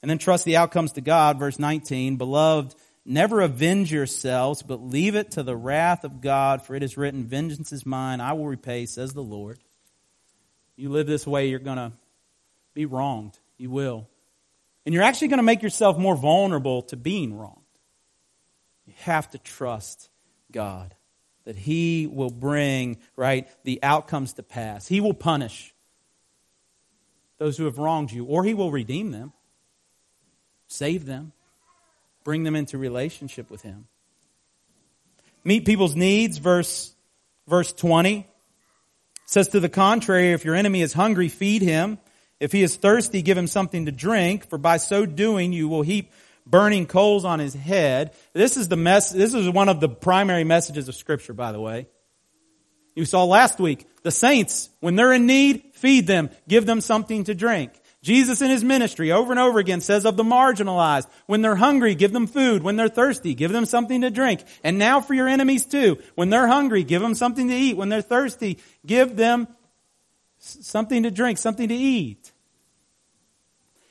And 0.01 0.11
then 0.11 0.19
trust 0.19 0.45
the 0.45 0.59
outcomes 0.59 0.93
to 0.93 1.01
God. 1.01 1.39
Verse 1.39 1.59
19, 1.59 2.17
Beloved, 2.17 2.75
never 3.05 3.41
avenge 3.41 3.93
yourselves, 3.93 4.63
but 4.63 4.83
leave 4.83 5.15
it 5.15 5.33
to 5.33 5.43
the 5.43 5.57
wrath 5.57 6.05
of 6.05 6.21
God, 6.21 6.65
for 6.65 6.75
it 6.75 6.83
is 6.83 6.97
written, 6.97 7.25
Vengeance 7.25 7.73
is 7.73 7.85
mine, 7.85 8.21
I 8.21 8.33
will 8.33 8.47
repay, 8.47 8.87
says 8.87 9.13
the 9.13 9.23
Lord. 9.23 9.59
You 10.77 10.89
live 10.89 11.07
this 11.07 11.27
way, 11.27 11.49
you're 11.49 11.59
going 11.59 11.77
to 11.77 11.93
be 12.75 12.87
wronged. 12.87 13.39
You 13.57 13.71
will. 13.71 14.09
And 14.85 14.93
you're 14.93 15.05
actually 15.05 15.29
going 15.29 15.39
to 15.39 15.45
make 15.45 15.63
yourself 15.63 15.97
more 15.97 16.17
vulnerable 16.17 16.83
to 16.83 16.97
being 16.97 17.39
wronged. 17.39 17.61
You 18.87 18.95
have 18.99 19.31
to 19.31 19.39
trust 19.39 20.11
God 20.51 20.95
that 21.45 21.57
he 21.57 22.07
will 22.07 22.31
bring, 22.31 22.99
right, 23.17 23.49
the 23.65 23.81
outcomes 23.83 24.35
to 24.35 24.43
pass. 24.43 24.87
He 24.89 25.01
will 25.01 25.15
punish 25.15 25.75
those 27.39 27.57
who 27.57 27.65
have 27.65 27.79
wronged 27.79 28.13
you, 28.13 28.25
or 28.25 28.45
he 28.45 28.55
will 28.55 28.71
redeem 28.71 29.11
them, 29.11 29.33
save 30.67 31.05
them, 31.05 31.33
bring 32.25 32.43
them 32.43 32.57
into 32.57 32.79
relationship 32.79 33.51
with 33.51 33.63
him. 33.63 33.87
Meet 35.45 35.67
people's 35.67 35.95
needs, 35.95 36.39
verse, 36.39 36.95
verse 37.47 37.73
20 37.73 38.27
says 39.27 39.49
to 39.49 39.61
the 39.61 39.69
contrary, 39.69 40.33
if 40.33 40.45
your 40.45 40.55
enemy 40.55 40.83
is 40.83 40.93
hungry, 40.93 41.29
feed 41.29 41.63
him. 41.63 41.99
If 42.41 42.53
he 42.53 42.63
is 42.63 42.77
thirsty, 42.77 43.23
give 43.23 43.39
him 43.39 43.47
something 43.47 43.87
to 43.87 43.93
drink, 43.93 44.49
for 44.49 44.59
by 44.59 44.77
so 44.77 45.07
doing 45.07 45.53
you 45.53 45.69
will 45.69 45.83
heap 45.83 46.13
burning 46.47 46.87
coals 46.87 47.25
on 47.25 47.39
his 47.39 47.55
head. 47.55 48.13
This 48.33 48.57
is 48.57 48.69
the 48.69 48.77
mess, 48.77 49.11
this 49.11 49.33
is 49.33 49.49
one 49.49 49.69
of 49.69 49.81
the 49.81 49.89
primary 49.89 50.45
messages 50.45 50.89
of 50.89 50.95
scripture, 50.95 51.33
by 51.33 51.53
the 51.53 51.61
way. 51.61 51.87
You 52.95 53.05
saw 53.05 53.25
last 53.25 53.59
week, 53.59 53.87
the 54.03 54.11
saints, 54.11 54.69
when 54.81 54.95
they're 54.95 55.13
in 55.13 55.27
need, 55.27 55.71
feed 55.75 56.07
them, 56.07 56.31
give 56.47 56.67
them 56.67 56.81
something 56.81 57.25
to 57.25 57.35
drink. 57.35 57.73
Jesus 58.05 58.43
in 58.43 58.51
his 58.51 58.63
ministry 58.63 59.13
over 59.13 59.33
and 59.33 59.41
over 59.41 59.59
again 59.59 59.81
says 59.81 60.05
of 60.05 60.19
the 60.19 60.23
marginalized, 60.23 61.07
when 61.25 61.41
they're 61.41 61.57
hungry, 61.57 61.95
give 61.95 62.13
them 62.13 62.27
food. 62.27 62.63
When 62.63 62.77
they're 62.77 62.91
thirsty, 62.91 63.35
give 63.35 63.51
them 63.51 63.65
something 63.65 64.03
to 64.03 64.11
drink. 64.11 64.45
And 64.63 64.79
now 64.79 65.01
for 65.01 65.15
your 65.15 65.27
enemies 65.27 65.65
too. 65.65 65.97
When 66.15 66.29
they're 66.29 66.47
hungry, 66.47 66.85
give 66.85 67.01
them 67.01 67.15
something 67.15 67.49
to 67.49 67.55
eat. 67.55 67.79
When 67.79 67.89
they're 67.89 68.03
thirsty, 68.03 68.59
give 68.85 69.17
them 69.17 69.49
something 70.39 71.05
to 71.05 71.11
drink, 71.11 71.39
something 71.39 71.67
to 71.67 71.75
eat. 71.75 72.31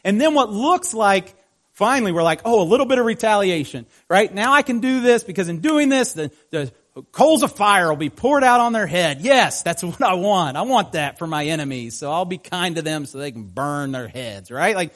And 0.03 0.21
then 0.21 0.35
what 0.35 0.51
looks 0.51 0.93
like 0.93 1.33
Finally, 1.73 2.11
we're 2.11 2.21
like, 2.21 2.41
oh, 2.45 2.61
a 2.61 2.69
little 2.69 2.85
bit 2.85 2.99
of 2.99 3.05
retaliation, 3.05 3.87
right? 4.07 4.31
Now 4.31 4.53
I 4.53 4.61
can 4.61 4.79
do 4.79 5.01
this 5.01 5.23
because 5.23 5.49
in 5.49 5.59
doing 5.59 5.89
this, 5.89 6.13
the, 6.13 6.31
the 6.51 6.71
coals 7.11 7.43
of 7.43 7.51
fire 7.51 7.89
will 7.89 7.95
be 7.95 8.09
poured 8.09 8.43
out 8.43 8.59
on 8.59 8.73
their 8.73 8.87
head. 8.87 9.21
Yes, 9.21 9.63
that's 9.63 9.83
what 9.83 10.01
I 10.01 10.13
want. 10.13 10.57
I 10.57 10.61
want 10.63 10.93
that 10.93 11.17
for 11.17 11.27
my 11.27 11.45
enemies. 11.45 11.97
So 11.97 12.11
I'll 12.11 12.25
be 12.25 12.37
kind 12.37 12.75
to 12.75 12.81
them 12.81 13.05
so 13.05 13.17
they 13.17 13.31
can 13.31 13.43
burn 13.43 13.91
their 13.91 14.07
heads, 14.07 14.51
right? 14.51 14.75
Like, 14.75 14.93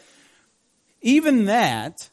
even 1.01 1.45
that, 1.45 2.10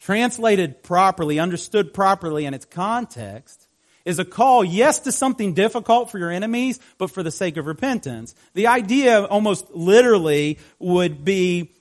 translated 0.00 0.82
properly, 0.82 1.38
understood 1.38 1.92
properly 1.92 2.44
in 2.44 2.54
its 2.54 2.64
context, 2.64 3.68
is 4.04 4.20
a 4.20 4.24
call, 4.24 4.64
yes, 4.64 5.00
to 5.00 5.12
something 5.12 5.52
difficult 5.52 6.12
for 6.12 6.18
your 6.18 6.30
enemies, 6.30 6.78
but 6.96 7.10
for 7.10 7.24
the 7.24 7.30
sake 7.32 7.56
of 7.56 7.66
repentance. 7.66 8.36
The 8.54 8.68
idea 8.68 9.24
almost 9.24 9.68
literally 9.72 10.58
would 10.78 11.24
be 11.24 11.72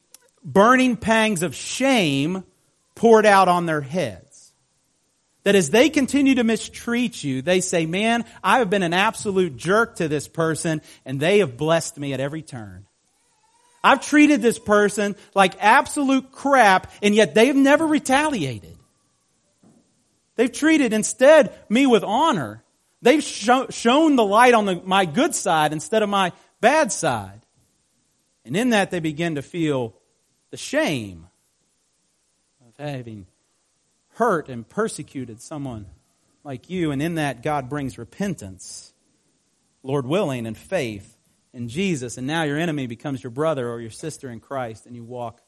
burning 0.43 0.97
pangs 0.97 1.43
of 1.43 1.55
shame 1.55 2.43
poured 2.95 3.27
out 3.27 3.47
on 3.47 3.67
their 3.67 3.81
heads. 3.81 4.24
That 5.45 5.55
as 5.55 5.69
they 5.69 5.89
continue 5.89 6.35
to 6.35 6.43
mistreat 6.43 7.23
you, 7.23 7.41
they 7.43 7.61
say, 7.61 7.85
man, 7.85 8.25
I 8.43 8.57
have 8.59 8.69
been 8.69 8.83
an 8.83 8.93
absolute 8.93 9.55
jerk 9.55 9.97
to 9.97 10.07
this 10.07 10.27
person 10.27 10.81
and 11.05 11.19
they 11.19 11.39
have 11.39 11.55
blessed 11.55 11.97
me 11.97 12.13
at 12.13 12.19
every 12.19 12.41
turn. 12.41 12.87
I've 13.83 14.01
treated 14.01 14.41
this 14.41 14.57
person 14.57 15.15
like 15.35 15.63
absolute 15.63 16.31
crap 16.31 16.91
and 17.03 17.13
yet 17.13 17.35
they've 17.35 17.55
never 17.55 17.85
retaliated. 17.85 18.75
They've 20.35 20.51
treated 20.51 20.93
instead 20.93 21.55
me 21.69 21.85
with 21.85 22.03
honor. 22.03 22.63
They've 23.03 23.23
show, 23.23 23.67
shown 23.69 24.15
the 24.15 24.25
light 24.25 24.55
on 24.55 24.65
the, 24.65 24.81
my 24.83 25.05
good 25.05 25.35
side 25.35 25.73
instead 25.73 26.01
of 26.01 26.09
my 26.09 26.31
bad 26.59 26.91
side. 26.91 27.41
And 28.45 28.57
in 28.57 28.71
that 28.71 28.89
they 28.89 28.99
begin 28.99 29.35
to 29.35 29.43
feel 29.43 29.93
the 30.49 30.57
shame 30.57 31.27
of 32.67 32.73
having 32.83 33.27
hurt 34.15 34.49
and 34.49 34.67
persecuted 34.67 35.41
someone 35.41 35.85
like 36.43 36.69
you. 36.69 36.91
And 36.91 37.01
in 37.01 37.15
that 37.15 37.43
God 37.43 37.69
brings 37.69 37.97
repentance, 37.97 38.93
Lord 39.83 40.05
willing, 40.05 40.45
and 40.45 40.57
faith 40.57 41.17
in 41.53 41.69
Jesus, 41.69 42.17
and 42.17 42.27
now 42.27 42.43
your 42.43 42.57
enemy 42.57 42.85
becomes 42.87 43.23
your 43.23 43.31
brother 43.31 43.69
or 43.69 43.79
your 43.79 43.89
sister 43.89 44.29
in 44.29 44.41
Christ, 44.41 44.85
and 44.85 44.95
you 44.95 45.03
walk 45.03 45.39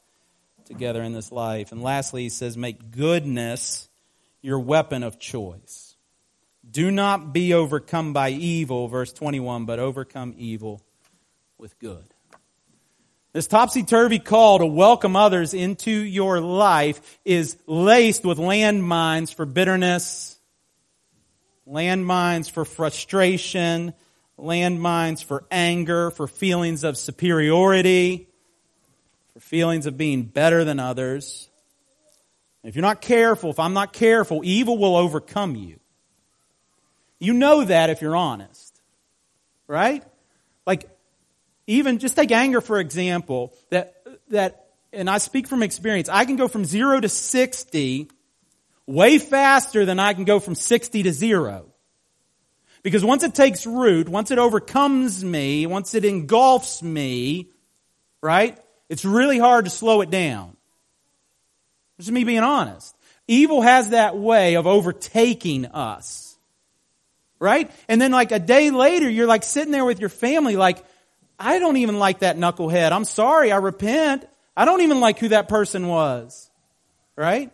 together 0.64 1.02
in 1.02 1.12
this 1.12 1.30
life. 1.30 1.72
And 1.72 1.82
lastly, 1.82 2.22
he 2.22 2.28
says, 2.28 2.56
make 2.56 2.90
goodness 2.90 3.88
your 4.40 4.58
weapon 4.58 5.02
of 5.02 5.18
choice. 5.18 5.96
Do 6.70 6.90
not 6.90 7.32
be 7.32 7.54
overcome 7.54 8.12
by 8.12 8.30
evil, 8.30 8.88
verse 8.88 9.12
21, 9.12 9.64
but 9.64 9.78
overcome 9.78 10.34
evil 10.36 10.82
with 11.56 11.78
good. 11.78 12.14
This 13.38 13.46
topsy 13.46 13.84
turvy 13.84 14.18
call 14.18 14.58
to 14.58 14.66
welcome 14.66 15.14
others 15.14 15.54
into 15.54 15.92
your 15.92 16.40
life 16.40 17.20
is 17.24 17.56
laced 17.68 18.24
with 18.24 18.36
landmines 18.36 19.32
for 19.32 19.46
bitterness, 19.46 20.36
landmines 21.64 22.50
for 22.50 22.64
frustration, 22.64 23.94
landmines 24.40 25.22
for 25.22 25.44
anger, 25.52 26.10
for 26.10 26.26
feelings 26.26 26.82
of 26.82 26.98
superiority, 26.98 28.26
for 29.34 29.38
feelings 29.38 29.86
of 29.86 29.96
being 29.96 30.24
better 30.24 30.64
than 30.64 30.80
others. 30.80 31.48
If 32.64 32.74
you're 32.74 32.82
not 32.82 33.00
careful, 33.00 33.50
if 33.50 33.60
I'm 33.60 33.72
not 33.72 33.92
careful, 33.92 34.40
evil 34.42 34.78
will 34.78 34.96
overcome 34.96 35.54
you. 35.54 35.78
You 37.20 37.34
know 37.34 37.62
that 37.62 37.88
if 37.88 38.02
you're 38.02 38.16
honest. 38.16 38.80
Right? 39.68 40.02
Even 41.68 41.98
just 41.98 42.16
take 42.16 42.32
anger 42.32 42.60
for 42.60 42.80
example, 42.80 43.54
that, 43.70 43.94
that, 44.30 44.70
and 44.92 45.08
I 45.08 45.18
speak 45.18 45.46
from 45.46 45.62
experience, 45.62 46.08
I 46.08 46.24
can 46.24 46.36
go 46.36 46.48
from 46.48 46.64
zero 46.64 46.98
to 46.98 47.08
60 47.08 48.10
way 48.86 49.18
faster 49.18 49.84
than 49.84 50.00
I 50.00 50.14
can 50.14 50.24
go 50.24 50.40
from 50.40 50.54
60 50.54 51.02
to 51.04 51.12
zero. 51.12 51.66
Because 52.82 53.04
once 53.04 53.22
it 53.22 53.34
takes 53.34 53.66
root, 53.66 54.08
once 54.08 54.30
it 54.30 54.38
overcomes 54.38 55.22
me, 55.22 55.66
once 55.66 55.94
it 55.94 56.06
engulfs 56.06 56.82
me, 56.82 57.50
right? 58.22 58.58
It's 58.88 59.04
really 59.04 59.38
hard 59.38 59.66
to 59.66 59.70
slow 59.70 60.00
it 60.00 60.08
down. 60.08 60.56
Is 61.98 62.10
me 62.10 62.24
being 62.24 62.38
honest. 62.38 62.96
Evil 63.26 63.60
has 63.60 63.90
that 63.90 64.16
way 64.16 64.54
of 64.54 64.66
overtaking 64.66 65.66
us. 65.66 66.34
Right? 67.38 67.70
And 67.88 68.00
then 68.00 68.10
like 68.10 68.32
a 68.32 68.38
day 68.38 68.70
later, 68.70 69.08
you're 69.08 69.26
like 69.26 69.42
sitting 69.42 69.70
there 69.70 69.84
with 69.84 70.00
your 70.00 70.08
family 70.08 70.56
like, 70.56 70.82
I 71.38 71.58
don't 71.58 71.76
even 71.76 71.98
like 71.98 72.20
that 72.20 72.36
knucklehead. 72.36 72.92
I'm 72.92 73.04
sorry. 73.04 73.52
I 73.52 73.56
repent. 73.56 74.26
I 74.56 74.64
don't 74.64 74.80
even 74.80 75.00
like 75.00 75.18
who 75.18 75.28
that 75.28 75.48
person 75.48 75.86
was. 75.86 76.50
Right? 77.16 77.50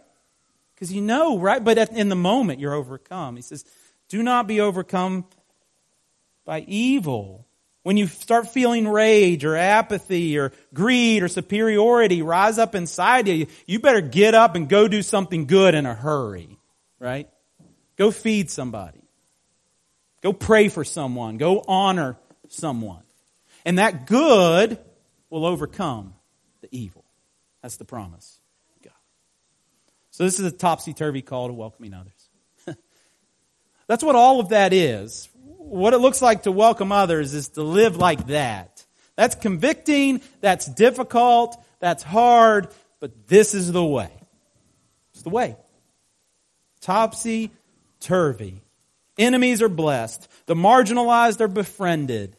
Because 0.74 0.92
you 0.92 1.02
know, 1.02 1.38
right? 1.38 1.62
But 1.62 1.78
in 1.92 2.08
the 2.08 2.16
moment, 2.16 2.60
you're 2.60 2.74
overcome. 2.74 3.36
He 3.36 3.42
says, 3.42 3.64
do 4.08 4.22
not 4.22 4.46
be 4.46 4.60
overcome 4.60 5.24
by 6.44 6.60
evil. 6.60 7.46
When 7.82 7.96
you 7.98 8.06
start 8.06 8.48
feeling 8.48 8.88
rage 8.88 9.44
or 9.44 9.56
apathy 9.56 10.38
or 10.38 10.52
greed 10.72 11.22
or 11.22 11.28
superiority 11.28 12.22
rise 12.22 12.58
up 12.58 12.74
inside 12.74 13.28
you, 13.28 13.46
you 13.66 13.78
better 13.78 14.00
get 14.00 14.34
up 14.34 14.54
and 14.54 14.68
go 14.68 14.88
do 14.88 15.02
something 15.02 15.46
good 15.46 15.74
in 15.74 15.84
a 15.84 15.94
hurry, 15.94 16.58
right? 16.98 17.28
Go 17.96 18.10
feed 18.10 18.50
somebody. 18.50 19.02
Go 20.22 20.32
pray 20.32 20.68
for 20.68 20.82
someone. 20.82 21.36
Go 21.36 21.62
honor 21.68 22.16
someone. 22.48 23.03
And 23.64 23.78
that 23.78 24.06
good 24.06 24.78
will 25.30 25.46
overcome 25.46 26.14
the 26.60 26.68
evil. 26.70 27.04
That's 27.62 27.76
the 27.76 27.84
promise. 27.84 28.40
God. 28.82 28.92
So 30.10 30.24
this 30.24 30.38
is 30.38 30.46
a 30.46 30.50
topsy-turvy 30.50 31.22
call 31.22 31.48
to 31.48 31.54
welcoming 31.54 31.94
others. 31.94 32.28
That's 33.86 34.04
what 34.04 34.16
all 34.16 34.40
of 34.40 34.50
that 34.50 34.72
is. 34.72 35.28
What 35.34 35.94
it 35.94 35.98
looks 35.98 36.20
like 36.20 36.42
to 36.42 36.52
welcome 36.52 36.92
others 36.92 37.32
is 37.32 37.48
to 37.50 37.62
live 37.62 37.96
like 37.96 38.26
that. 38.26 38.84
That's 39.16 39.34
convicting, 39.34 40.20
that's 40.40 40.66
difficult, 40.66 41.56
that's 41.78 42.02
hard, 42.02 42.68
but 43.00 43.28
this 43.28 43.54
is 43.54 43.70
the 43.70 43.84
way. 43.84 44.10
It's 45.12 45.22
the 45.22 45.30
way. 45.30 45.56
Topsy 46.80 47.50
turvy. 48.00 48.62
Enemies 49.16 49.62
are 49.62 49.68
blessed. 49.68 50.28
The 50.46 50.54
marginalized 50.54 51.40
are 51.40 51.48
befriended. 51.48 52.36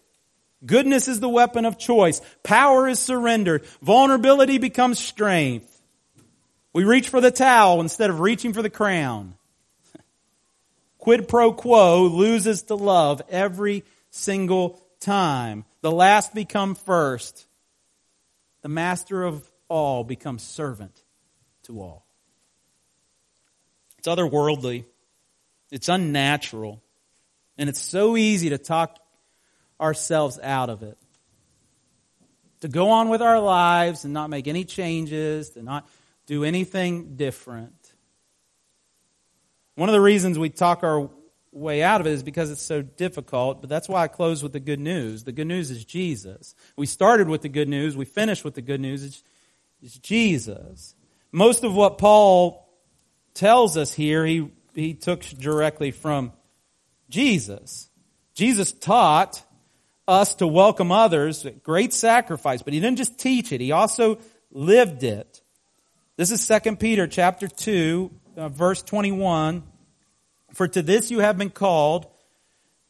Goodness 0.66 1.08
is 1.08 1.20
the 1.20 1.30
weapon 1.30 1.66
of 1.66 1.78
choice. 1.78 2.22
Power 2.44 2.88
is 2.88 3.00
surrendered. 3.00 3.66
Vulnerability 3.82 4.58
becomes 4.58 5.00
strength. 5.00 5.72
We 6.74 6.84
reach 6.84 7.10
for 7.10 7.22
the 7.22 7.32
towel 7.32 7.82
instead 7.82 8.10
of 8.10 8.20
reaching 8.20 8.54
for 8.54 8.62
the 8.62 8.70
crown 8.70 9.36
quid 10.98 11.28
pro 11.28 11.54
quo 11.54 12.04
loses 12.04 12.64
to 12.64 12.76
love 12.76 13.22
every 13.30 13.84
single 14.10 14.82
time. 15.00 15.66
The 15.82 15.92
last 15.92 16.34
become 16.34 16.76
first. 16.76 17.48
The 18.62 18.70
master 18.70 19.24
of 19.24 19.50
all 19.68 20.04
becomes 20.04 20.44
servant 20.44 21.04
to 21.64 21.80
all. 21.82 22.06
It's 24.00 24.08
otherworldly. 24.08 24.86
It's 25.72 25.90
unnatural. 25.90 26.82
And 27.58 27.70
it's 27.70 27.82
so 27.82 28.18
easy 28.18 28.50
to 28.50 28.58
talk 28.58 29.00
ourselves 29.80 30.40
out 30.42 30.70
of 30.70 30.84
it. 30.84 30.98
To 32.62 32.68
go 32.68 32.90
on 32.90 33.10
with 33.10 33.22
our 33.22 33.40
lives 33.40 34.06
and 34.06 34.14
not 34.14 34.30
make 34.30 34.48
any 34.48 34.64
changes, 34.64 35.52
to 35.52 35.64
not 35.64 35.88
do 36.26 36.44
anything 36.44 37.16
different. 37.16 37.74
One 39.76 39.90
of 39.90 39.94
the 39.94 40.02
reasons 40.02 40.40
we 40.40 40.50
talk 40.50 40.84
our 40.84 41.10
way 41.52 41.84
out 41.84 42.02
of 42.02 42.08
it 42.08 42.12
is 42.12 42.24
because 42.24 42.52
it's 42.52 42.62
so 42.62 42.82
difficult, 42.82 43.62
but 43.62 43.70
that's 43.70 43.88
why 43.88 44.04
I 44.04 44.08
close 44.08 44.44
with 44.44 44.54
the 44.54 44.60
good 44.60 44.80
news. 44.80 45.24
The 45.24 45.32
good 45.32 45.48
news 45.48 45.72
is 45.72 45.86
Jesus. 45.86 46.56
We 46.76 46.86
started 46.86 47.30
with 47.30 47.42
the 47.42 47.50
good 47.50 47.70
news, 47.70 47.96
we 47.96 48.06
finished 48.06 48.44
with 48.44 48.56
the 48.56 48.62
good 48.62 48.82
news. 48.82 49.04
It's, 49.04 49.24
it's 49.82 49.98
Jesus. 50.00 50.96
Most 51.32 51.64
of 51.64 51.74
what 51.74 51.98
Paul 51.98 52.70
tells 53.34 53.78
us 53.78 53.94
here, 53.94 54.26
he, 54.26 54.52
he 54.74 54.94
took 54.94 55.22
directly 55.22 55.92
from 55.92 56.34
Jesus. 57.10 57.90
Jesus 58.34 58.72
taught 58.72 59.42
us 60.08 60.36
to 60.36 60.48
welcome 60.48 60.92
others, 60.92 61.46
great 61.64 61.94
sacrifice, 61.94 62.62
but 62.62 62.74
he 62.74 62.80
didn't 62.80 62.98
just 62.98 63.20
teach 63.20 63.52
it, 63.52 63.62
he 63.62 63.72
also 63.72 64.20
lived 64.52 65.04
it. 65.04 65.42
This 66.18 66.32
is 66.32 66.48
2 66.48 66.78
Peter 66.78 67.08
chapter 67.08 67.48
2, 67.48 68.12
uh, 68.38 68.50
verse 68.50 68.82
21. 68.82 69.64
For 70.54 70.68
to 70.68 70.82
this 70.82 71.12
you 71.12 71.20
have 71.20 71.38
been 71.38 71.50
called, 71.50 72.08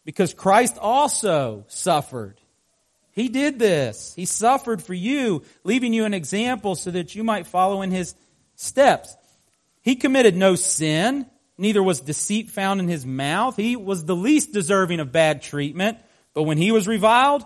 because 0.04 0.34
Christ 0.34 0.78
also 0.80 1.66
suffered. 1.68 2.40
He 3.12 3.30
did 3.30 3.58
this. 3.58 4.14
He 4.16 4.26
suffered 4.26 4.84
for 4.84 4.94
you, 4.94 5.44
leaving 5.64 5.94
you 5.94 6.06
an 6.06 6.14
example 6.14 6.76
so 6.76 6.92
that 6.92 7.16
you 7.16 7.24
might 7.24 7.48
follow 7.48 7.82
in 7.82 7.90
his 7.90 8.14
steps. 8.56 9.16
He 9.82 9.96
committed 9.96 10.36
no 10.36 10.56
sin, 10.56 11.26
neither 11.58 11.82
was 11.82 12.02
deceit 12.02 12.50
found 12.52 12.80
in 12.80 12.88
his 12.88 13.06
mouth. 13.06 13.56
He 13.56 13.76
was 13.76 14.06
the 14.06 14.16
least 14.16 14.52
deserving 14.52 15.00
of 15.00 15.12
bad 15.12 15.42
treatment, 15.42 15.98
but 16.36 16.44
when 16.44 16.60
he 16.60 16.72
was 16.72 16.88
reviled, 16.88 17.44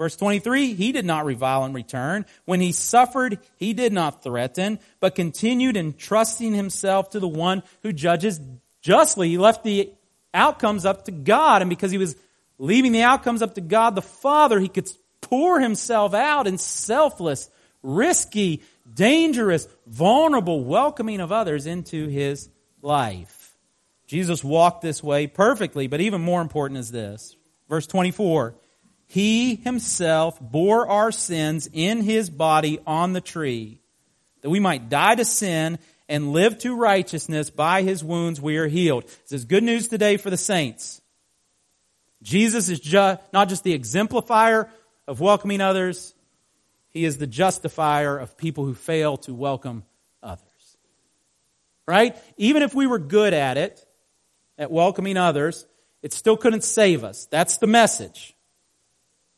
Verse 0.00 0.16
23, 0.16 0.72
he 0.72 0.92
did 0.92 1.04
not 1.04 1.26
revile 1.26 1.66
in 1.66 1.74
return. 1.74 2.24
When 2.46 2.62
he 2.62 2.72
suffered, 2.72 3.38
he 3.56 3.74
did 3.74 3.92
not 3.92 4.22
threaten, 4.22 4.78
but 4.98 5.14
continued 5.14 5.76
entrusting 5.76 6.54
himself 6.54 7.10
to 7.10 7.20
the 7.20 7.28
one 7.28 7.62
who 7.82 7.92
judges 7.92 8.40
justly. 8.80 9.28
He 9.28 9.36
left 9.36 9.62
the 9.62 9.92
outcomes 10.32 10.86
up 10.86 11.04
to 11.04 11.10
God, 11.10 11.60
and 11.60 11.68
because 11.68 11.90
he 11.90 11.98
was 11.98 12.16
leaving 12.56 12.92
the 12.92 13.02
outcomes 13.02 13.42
up 13.42 13.56
to 13.56 13.60
God 13.60 13.94
the 13.94 14.00
Father, 14.00 14.58
he 14.58 14.68
could 14.68 14.88
pour 15.20 15.60
himself 15.60 16.14
out 16.14 16.46
in 16.46 16.56
selfless, 16.56 17.50
risky, 17.82 18.62
dangerous, 18.94 19.68
vulnerable 19.86 20.64
welcoming 20.64 21.20
of 21.20 21.30
others 21.30 21.66
into 21.66 22.08
his 22.08 22.48
life. 22.80 23.54
Jesus 24.06 24.42
walked 24.42 24.80
this 24.80 25.02
way 25.02 25.26
perfectly, 25.26 25.88
but 25.88 26.00
even 26.00 26.22
more 26.22 26.40
important 26.40 26.80
is 26.80 26.90
this. 26.90 27.36
Verse 27.70 27.86
24. 27.86 28.56
He 29.06 29.54
himself 29.54 30.38
bore 30.40 30.88
our 30.88 31.10
sins 31.10 31.68
in 31.72 32.02
his 32.02 32.28
body 32.28 32.80
on 32.86 33.12
the 33.12 33.20
tree, 33.20 33.80
that 34.42 34.50
we 34.50 34.60
might 34.60 34.88
die 34.88 35.14
to 35.14 35.24
sin 35.24 35.78
and 36.08 36.32
live 36.32 36.58
to 36.58 36.76
righteousness. 36.76 37.48
By 37.48 37.82
his 37.82 38.04
wounds 38.04 38.40
we 38.40 38.58
are 38.58 38.66
healed. 38.66 39.04
This 39.04 39.32
is 39.32 39.44
good 39.46 39.62
news 39.62 39.88
today 39.88 40.16
for 40.16 40.30
the 40.30 40.36
saints. 40.36 41.00
Jesus 42.22 42.68
is 42.68 42.80
ju- 42.80 43.16
not 43.32 43.48
just 43.48 43.64
the 43.64 43.72
exemplifier 43.72 44.68
of 45.08 45.20
welcoming 45.20 45.60
others, 45.60 46.14
he 46.90 47.04
is 47.04 47.18
the 47.18 47.26
justifier 47.26 48.18
of 48.18 48.36
people 48.36 48.64
who 48.64 48.74
fail 48.74 49.16
to 49.18 49.32
welcome 49.32 49.84
others. 50.22 50.76
Right? 51.86 52.16
Even 52.36 52.62
if 52.62 52.74
we 52.74 52.86
were 52.86 52.98
good 52.98 53.32
at 53.32 53.56
it, 53.56 53.84
at 54.58 54.70
welcoming 54.70 55.16
others, 55.16 55.66
it 56.02 56.12
still 56.12 56.36
couldn't 56.36 56.64
save 56.64 57.04
us. 57.04 57.26
That's 57.26 57.58
the 57.58 57.66
message. 57.66 58.34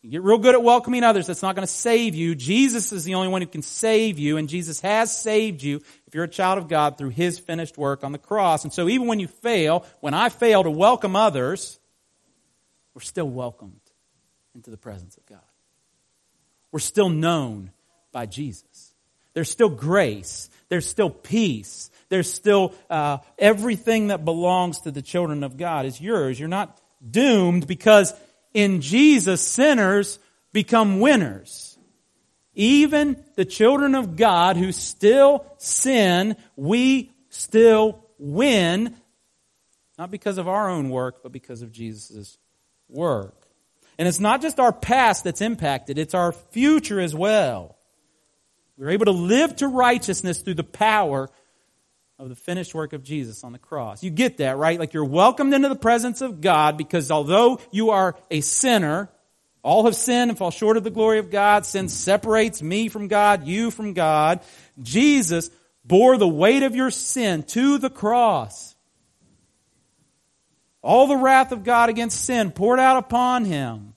You 0.03 0.11
get 0.11 0.23
real 0.23 0.39
good 0.39 0.57
at 0.57 0.63
welcoming 0.63 1.05
others. 1.05 1.29
That's 1.29 1.43
not 1.43 1.55
going 1.55 1.67
to 1.67 1.73
save 1.73 2.17
you. 2.17 2.35
Jesus 2.35 2.93
is 2.93 3.05
the 3.05 3.15
only 3.15 3.29
one 3.29 3.41
who 3.41 3.47
can 3.47 3.63
save 3.63 4.19
you, 4.19 4.37
and 4.37 4.49
Jesus 4.49 4.81
has 4.81 5.17
saved 5.17 5.63
you 5.63 5.81
if 6.09 6.15
you're 6.15 6.25
a 6.25 6.29
child 6.29 6.59
of 6.59 6.67
God 6.67 6.99
through 6.99 7.11
His 7.11 7.39
finished 7.39 7.79
work 7.79 8.03
on 8.03 8.11
the 8.11 8.19
cross. 8.19 8.65
And 8.65 8.73
so 8.73 8.89
even 8.89 9.07
when 9.07 9.21
you 9.21 9.29
fail, 9.29 9.87
when 10.01 10.13
I 10.13 10.29
fail 10.29 10.65
to 10.65 10.71
welcome 10.71 11.15
others, 11.15 11.79
we're 12.95 13.03
still 13.03 13.29
welcomed 13.29 13.81
into 14.57 14.71
the 14.71 14.77
presence 14.77 15.17
of 15.17 15.25
God. 15.27 15.39
We're 16.73 16.81
still 16.81 17.09
known 17.09 17.71
by 18.11 18.27
Jesus. 18.27 18.95
There's 19.35 19.51
still 19.51 19.69
grace. 19.69 20.51
There's 20.69 20.87
still 20.87 21.11
peace. 21.11 21.92
There's 22.13 22.31
still 22.31 22.75
uh, 22.91 23.19
everything 23.39 24.09
that 24.09 24.23
belongs 24.23 24.83
to 24.83 24.91
the 24.91 25.01
children 25.01 25.43
of 25.43 25.57
God 25.57 25.87
is 25.87 25.99
yours. 25.99 26.39
You're 26.39 26.47
not 26.47 26.79
doomed 27.11 27.67
because 27.67 28.13
in 28.53 28.83
Jesus, 28.83 29.41
sinners 29.41 30.19
become 30.53 31.01
winners. 31.01 31.79
Even 32.55 33.17
the 33.37 33.47
children 33.47 33.95
of 33.95 34.17
God 34.17 34.59
who 34.59 34.73
still 34.73 35.47
sin, 35.57 36.37
we 36.55 37.11
still 37.31 38.05
win, 38.19 38.95
not 39.97 40.11
because 40.11 40.37
of 40.37 40.49
our 40.49 40.69
own 40.69 40.91
work, 40.91 41.23
but 41.23 41.33
because 41.33 41.63
of 41.63 41.73
Jesus' 41.73 42.37
work. 42.91 43.47
And 43.99 44.07
it's 44.07 44.21
not 44.21 44.43
just 44.43 44.61
our 44.61 44.75
past 44.75 45.25
that's 45.25 45.41
impacted, 45.41 45.97
it's 45.97 46.13
our 46.13 46.33
future 46.33 47.01
as 47.01 47.15
well. 47.15 47.79
We're 48.77 48.91
able 48.91 49.07
to 49.07 49.13
live 49.13 49.57
to 49.57 49.69
righteousness 49.69 50.43
through 50.43 50.57
the 50.57 50.63
power 50.63 51.31
of 52.23 52.29
the 52.29 52.37
finished 52.37 52.73
work 52.73 52.93
of 52.93 53.03
Jesus 53.03 53.43
on 53.43 53.53
the 53.53 53.59
cross. 53.59 54.03
You 54.03 54.11
get 54.11 54.37
that, 54.37 54.57
right? 54.57 54.79
Like 54.79 54.95
you're 54.95 55.05
welcomed 55.05 55.53
into 55.55 55.69
the 55.69 55.75
presence 55.75 56.21
of 56.21 56.41
God 56.41 56.79
because 56.79 57.11
although 57.11 57.59
you 57.73 57.91
are 57.91 58.15
a 58.31 58.41
sinner, 58.41 59.11
all 59.63 59.87
have 59.87 59.97
sinned 59.97 60.31
and 60.31 60.39
fall 60.39 60.53
short 60.53 60.77
of 60.77 60.85
the 60.85 60.91
glory 60.91 61.19
of 61.19 61.31
God. 61.31 61.67
Sin 61.67 61.89
separates 61.89 62.63
me 62.63 62.89
from 62.89 63.09
God, 63.09 63.47
you 63.47 63.73
from 63.73 63.93
God. 63.93 64.41
Jesus 64.81 65.51
bore 65.85 66.17
the 66.17 66.29
weight 66.29 66.63
of 66.63 66.77
your 66.77 66.91
sin 66.91 67.43
to 67.45 67.79
the 67.79 67.91
cross. 67.91 68.77
All 70.81 71.09
the 71.09 71.17
wrath 71.17 71.51
of 71.51 71.65
God 71.65 71.89
against 71.91 72.25
sin 72.25 72.53
poured 72.53 72.81
out 72.81 72.99
upon 72.99 73.45
him. 73.45 73.95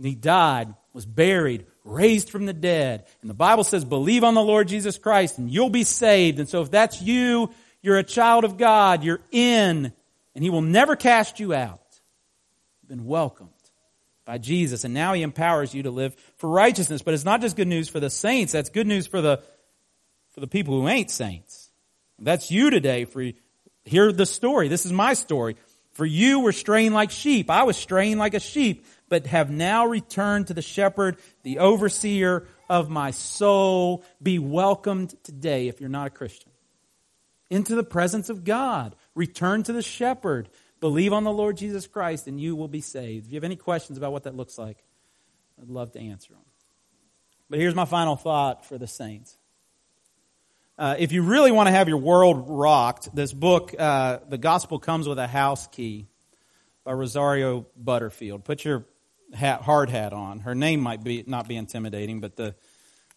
He 0.00 0.16
died, 0.16 0.74
was 0.92 1.06
buried, 1.06 1.66
raised 1.84 2.30
from 2.30 2.46
the 2.46 2.52
dead. 2.52 3.04
And 3.20 3.30
the 3.30 3.34
Bible 3.34 3.62
says, 3.62 3.84
believe 3.84 4.24
on 4.24 4.34
the 4.34 4.42
Lord 4.42 4.68
Jesus 4.68 4.98
Christ 4.98 5.38
and 5.38 5.50
you'll 5.50 5.70
be 5.70 5.84
saved. 5.84 6.38
And 6.38 6.48
so 6.48 6.62
if 6.62 6.70
that's 6.70 7.00
you, 7.00 7.52
you're 7.82 7.98
a 7.98 8.02
child 8.04 8.44
of 8.44 8.56
God, 8.56 9.04
you're 9.04 9.20
in, 9.30 9.92
and 10.34 10.42
He 10.42 10.50
will 10.50 10.62
never 10.62 10.96
cast 10.96 11.38
you 11.38 11.52
out. 11.52 11.80
You've 12.82 12.88
been 12.88 13.04
welcomed 13.04 13.50
by 14.24 14.38
Jesus. 14.38 14.84
And 14.84 14.94
now 14.94 15.12
He 15.12 15.22
empowers 15.22 15.74
you 15.74 15.82
to 15.82 15.90
live 15.90 16.16
for 16.36 16.48
righteousness. 16.48 17.02
But 17.02 17.14
it's 17.14 17.26
not 17.26 17.42
just 17.42 17.56
good 17.56 17.68
news 17.68 17.88
for 17.88 18.00
the 18.00 18.10
saints, 18.10 18.52
that's 18.52 18.70
good 18.70 18.86
news 18.86 19.06
for 19.06 19.20
the, 19.20 19.42
for 20.32 20.40
the 20.40 20.46
people 20.46 20.80
who 20.80 20.88
ain't 20.88 21.10
saints. 21.10 21.70
That's 22.18 22.50
you 22.50 22.70
today 22.70 23.04
for, 23.04 23.30
hear 23.84 24.12
the 24.12 24.24
story. 24.24 24.68
This 24.68 24.86
is 24.86 24.92
my 24.92 25.14
story. 25.14 25.56
For 25.92 26.06
you 26.06 26.40
were 26.40 26.52
straying 26.52 26.92
like 26.92 27.10
sheep. 27.10 27.50
I 27.50 27.64
was 27.64 27.76
straying 27.76 28.18
like 28.18 28.34
a 28.34 28.40
sheep 28.40 28.84
but 29.08 29.26
have 29.26 29.50
now 29.50 29.86
returned 29.86 30.48
to 30.48 30.54
the 30.54 30.62
shepherd, 30.62 31.16
the 31.42 31.58
overseer 31.58 32.48
of 32.68 32.88
my 32.88 33.10
soul. 33.10 34.04
Be 34.22 34.38
welcomed 34.38 35.14
today 35.22 35.68
if 35.68 35.80
you're 35.80 35.88
not 35.88 36.06
a 36.06 36.10
Christian. 36.10 36.50
Into 37.50 37.74
the 37.74 37.84
presence 37.84 38.30
of 38.30 38.44
God. 38.44 38.96
Return 39.14 39.62
to 39.64 39.72
the 39.72 39.82
shepherd. 39.82 40.48
Believe 40.80 41.12
on 41.12 41.24
the 41.24 41.32
Lord 41.32 41.56
Jesus 41.56 41.86
Christ 41.86 42.26
and 42.26 42.40
you 42.40 42.56
will 42.56 42.68
be 42.68 42.80
saved. 42.80 43.26
If 43.26 43.32
you 43.32 43.36
have 43.36 43.44
any 43.44 43.56
questions 43.56 43.98
about 43.98 44.12
what 44.12 44.24
that 44.24 44.34
looks 44.34 44.58
like, 44.58 44.82
I'd 45.60 45.68
love 45.68 45.92
to 45.92 46.00
answer 46.00 46.32
them. 46.32 46.42
But 47.48 47.58
here's 47.58 47.74
my 47.74 47.84
final 47.84 48.16
thought 48.16 48.66
for 48.66 48.78
the 48.78 48.86
saints. 48.86 49.36
Uh, 50.76 50.96
if 50.98 51.12
you 51.12 51.22
really 51.22 51.52
want 51.52 51.68
to 51.68 51.70
have 51.70 51.88
your 51.88 51.98
world 51.98 52.46
rocked, 52.48 53.14
this 53.14 53.32
book, 53.32 53.74
uh, 53.78 54.18
The 54.28 54.38
Gospel 54.38 54.80
Comes 54.80 55.06
with 55.06 55.20
a 55.20 55.28
House 55.28 55.68
Key 55.68 56.08
by 56.82 56.92
Rosario 56.92 57.66
Butterfield. 57.76 58.44
Put 58.44 58.64
your 58.64 58.84
hat, 59.34 59.62
hard 59.62 59.90
hat 59.90 60.12
on. 60.12 60.40
Her 60.40 60.54
name 60.54 60.80
might 60.80 61.02
be 61.02 61.24
not 61.26 61.48
be 61.48 61.56
intimidating, 61.56 62.20
but 62.20 62.36
the, 62.36 62.54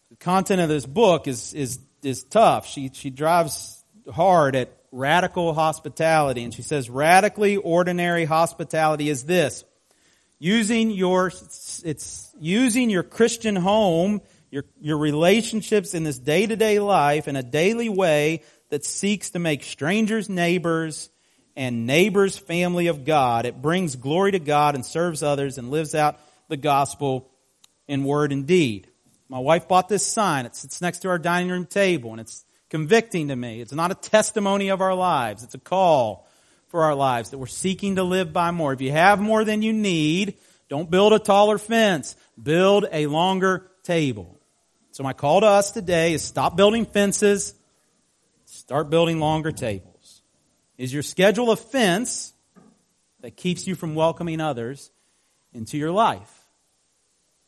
the 0.09 0.15
content 0.17 0.61
of 0.61 0.69
this 0.69 0.85
book 0.85 1.27
is 1.27 1.53
is 1.53 1.79
is 2.03 2.23
tough. 2.23 2.67
She 2.67 2.89
she 2.93 3.09
drives 3.09 3.83
hard 4.11 4.55
at 4.55 4.75
radical 4.91 5.53
hospitality, 5.53 6.43
and 6.43 6.53
she 6.53 6.61
says 6.61 6.89
radically 6.89 7.57
ordinary 7.57 8.25
hospitality 8.25 9.09
is 9.09 9.23
this: 9.23 9.63
using 10.39 10.91
your 10.91 11.27
it's 11.83 12.33
using 12.39 12.89
your 12.89 13.03
Christian 13.03 13.55
home, 13.55 14.21
your 14.51 14.65
your 14.79 14.97
relationships 14.97 15.93
in 15.93 16.03
this 16.03 16.19
day 16.19 16.45
to 16.45 16.55
day 16.55 16.79
life 16.79 17.27
in 17.27 17.35
a 17.35 17.43
daily 17.43 17.89
way 17.89 18.43
that 18.69 18.83
seeks 18.83 19.31
to 19.31 19.39
make 19.39 19.63
strangers 19.63 20.29
neighbors 20.29 21.09
and 21.57 21.87
neighbor's 21.87 22.37
family 22.37 22.85
of 22.85 23.03
God. 23.03 23.47
It 23.47 23.63
brings 23.63 23.95
glory 23.95 24.31
to 24.33 24.39
God 24.39 24.75
and 24.75 24.85
serves 24.85 25.23
others 25.23 25.57
and 25.57 25.71
lives 25.71 25.95
out 25.95 26.19
the 26.49 26.55
gospel 26.55 27.31
in 27.87 28.03
word 28.03 28.31
and 28.31 28.45
deed. 28.45 28.87
My 29.27 29.39
wife 29.39 29.67
bought 29.67 29.89
this 29.89 30.05
sign. 30.05 30.45
It 30.45 30.55
sits 30.55 30.81
next 30.81 30.99
to 30.99 31.09
our 31.09 31.17
dining 31.17 31.49
room 31.49 31.65
table 31.65 32.11
and 32.11 32.21
it's 32.21 32.45
convicting 32.69 33.29
to 33.29 33.35
me. 33.35 33.59
It's 33.59 33.73
not 33.73 33.89
a 33.89 33.95
testimony 33.95 34.69
of 34.69 34.81
our 34.81 34.93
lives. 34.93 35.43
It's 35.43 35.55
a 35.55 35.59
call 35.59 36.27
for 36.67 36.83
our 36.83 36.93
lives 36.93 37.31
that 37.31 37.39
we're 37.39 37.47
seeking 37.47 37.95
to 37.95 38.03
live 38.03 38.31
by 38.31 38.51
more. 38.51 38.71
If 38.71 38.81
you 38.81 38.91
have 38.91 39.19
more 39.19 39.43
than 39.43 39.63
you 39.63 39.73
need, 39.73 40.35
don't 40.69 40.91
build 40.91 41.11
a 41.11 41.19
taller 41.19 41.57
fence. 41.57 42.15
Build 42.41 42.85
a 42.91 43.07
longer 43.07 43.71
table. 43.81 44.39
So 44.91 45.01
my 45.01 45.13
call 45.13 45.41
to 45.41 45.47
us 45.47 45.71
today 45.71 46.13
is 46.13 46.21
stop 46.21 46.55
building 46.55 46.85
fences. 46.85 47.55
Start 48.45 48.91
building 48.91 49.19
longer 49.19 49.51
tables. 49.51 49.86
Is 50.77 50.93
your 50.93 51.03
schedule 51.03 51.51
a 51.51 51.55
fence 51.55 52.33
that 53.21 53.35
keeps 53.35 53.65
you 53.65 53.75
from 53.75 53.95
welcoming 53.95 54.39
others 54.39 54.91
into 55.53 55.77
your 55.77 55.91
life? 55.91 56.31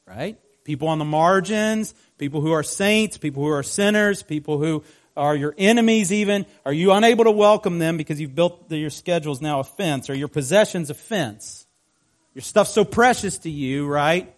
Right? 0.08 0.40
People 0.64 0.88
on 0.88 1.00
the 1.00 1.06
margins, 1.06 1.94
people 2.18 2.42
who 2.42 2.52
are 2.52 2.64
saints, 2.64 3.18
people 3.18 3.44
who 3.44 3.50
are 3.50 3.64
sinners, 3.64 4.24
people 4.24 4.58
who 4.58 4.84
are 5.16 5.36
your 5.36 5.54
enemies 5.58 6.12
even. 6.12 6.46
Are 6.66 6.74
you 6.74 6.92
unable 6.92 7.26
to 7.26 7.32
welcome 7.32 7.78
them 7.78 7.98
because 7.98 8.20
you've 8.20 8.36
built 8.36 8.70
the, 8.70 8.78
your 8.78 8.90
schedules 8.90 9.42
now 9.42 9.60
a 9.60 9.64
fence 9.64 10.10
or 10.10 10.16
your 10.16 10.28
possessions 10.28 10.90
a 10.90 10.94
fence? 10.94 11.68
Your 12.34 12.42
stuff's 12.42 12.74
so 12.74 12.86
precious 12.86 13.38
to 13.40 13.50
you, 13.50 13.88
right? 13.88 14.34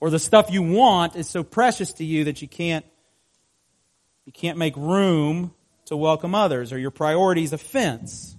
Or 0.00 0.10
the 0.10 0.18
stuff 0.18 0.50
you 0.50 0.62
want 0.62 1.16
is 1.16 1.28
so 1.28 1.42
precious 1.42 1.92
to 1.94 2.04
you 2.04 2.24
that 2.24 2.40
you 2.40 2.48
can't, 2.48 2.84
you 4.24 4.32
can't 4.32 4.58
make 4.58 4.76
room 4.76 5.52
to 5.88 5.96
welcome 5.96 6.34
others? 6.34 6.72
Are 6.72 6.78
your 6.78 6.90
priorities 6.90 7.52
a 7.52 7.58
fence? 7.58 8.36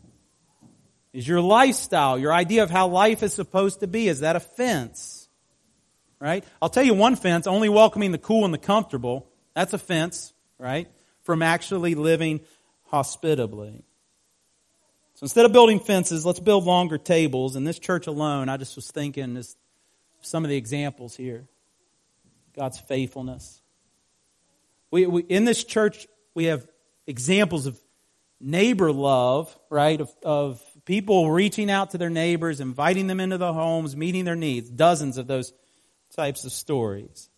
Is 1.11 1.27
your 1.27 1.41
lifestyle, 1.41 2.19
your 2.19 2.31
idea 2.31 2.63
of 2.63 2.69
how 2.69 2.87
life 2.87 3.23
is 3.23 3.33
supposed 3.33 3.79
to 3.79 3.87
be, 3.87 4.07
is 4.07 4.19
that 4.19 4.35
a 4.35 4.39
fence? 4.39 5.27
Right? 6.19 6.43
I'll 6.61 6.69
tell 6.69 6.83
you 6.83 6.93
one 6.93 7.15
fence, 7.15 7.47
only 7.47 7.69
welcoming 7.69 8.11
the 8.11 8.17
cool 8.17 8.45
and 8.45 8.53
the 8.53 8.59
comfortable. 8.59 9.27
That's 9.55 9.73
a 9.73 9.77
fence, 9.77 10.33
right? 10.57 10.87
From 11.23 11.41
actually 11.41 11.95
living 11.95 12.41
hospitably. 12.87 13.83
So 15.15 15.23
instead 15.23 15.45
of 15.45 15.51
building 15.51 15.79
fences, 15.79 16.25
let's 16.25 16.39
build 16.39 16.65
longer 16.65 16.97
tables. 16.97 17.55
In 17.55 17.63
this 17.63 17.79
church 17.79 18.07
alone, 18.07 18.47
I 18.47 18.57
just 18.57 18.75
was 18.75 18.89
thinking 18.91 19.33
this, 19.33 19.55
some 20.21 20.45
of 20.45 20.49
the 20.49 20.55
examples 20.55 21.15
here. 21.15 21.47
God's 22.55 22.79
faithfulness. 22.79 23.61
We, 24.91 25.07
we, 25.07 25.21
in 25.23 25.45
this 25.45 25.63
church, 25.63 26.07
we 26.35 26.45
have 26.45 26.67
examples 27.09 27.65
of 27.65 27.77
neighbor 28.39 28.91
love, 28.91 29.53
right? 29.69 29.99
Of, 29.99 30.15
of 30.23 30.61
people 30.85 31.31
reaching 31.31 31.69
out 31.69 31.91
to 31.91 31.97
their 31.97 32.11
neighbors, 32.11 32.61
inviting 32.61 33.07
them 33.07 33.19
into 33.19 33.37
the 33.37 33.51
homes, 33.51 33.95
meeting 33.95 34.25
their 34.25 34.35
needs. 34.35 34.69
Dozens 34.69 35.17
of 35.17 35.27
those 35.27 35.51
types 36.15 36.45
of 36.45 36.51
stories. 36.51 37.29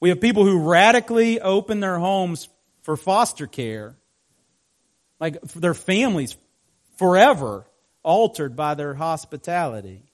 We 0.00 0.08
have 0.08 0.20
people 0.20 0.44
who 0.44 0.68
radically 0.70 1.40
open 1.40 1.80
their 1.80 1.98
homes 1.98 2.48
for 2.82 2.96
foster 2.96 3.46
care, 3.46 3.96
like 5.20 5.40
their 5.42 5.74
families 5.74 6.36
forever 6.96 7.66
altered 8.02 8.56
by 8.56 8.74
their 8.74 8.94
hospitality. 8.94 10.04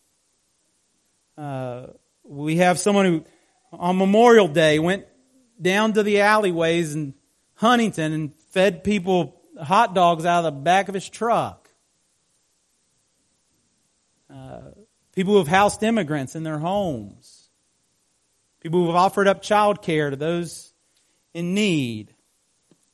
Uh, 1.36 1.88
we 2.24 2.56
have 2.56 2.78
someone 2.78 3.04
who 3.04 3.24
on 3.72 3.98
Memorial 3.98 4.48
Day 4.48 4.78
went 4.78 5.06
down 5.60 5.92
to 5.94 6.02
the 6.02 6.20
alleyways 6.20 6.94
and 6.94 7.14
Huntington 7.58 8.12
and 8.12 8.34
fed 8.50 8.84
people 8.84 9.34
hot 9.60 9.92
dogs 9.92 10.24
out 10.24 10.44
of 10.44 10.54
the 10.54 10.60
back 10.60 10.88
of 10.88 10.94
his 10.94 11.08
truck. 11.08 11.68
Uh, 14.32 14.70
people 15.12 15.32
who 15.32 15.38
have 15.38 15.48
housed 15.48 15.82
immigrants 15.82 16.36
in 16.36 16.44
their 16.44 16.60
homes. 16.60 17.50
People 18.60 18.80
who 18.80 18.86
have 18.86 18.94
offered 18.94 19.26
up 19.26 19.42
child 19.42 19.82
care 19.82 20.10
to 20.10 20.16
those 20.16 20.72
in 21.34 21.52
need. 21.54 22.14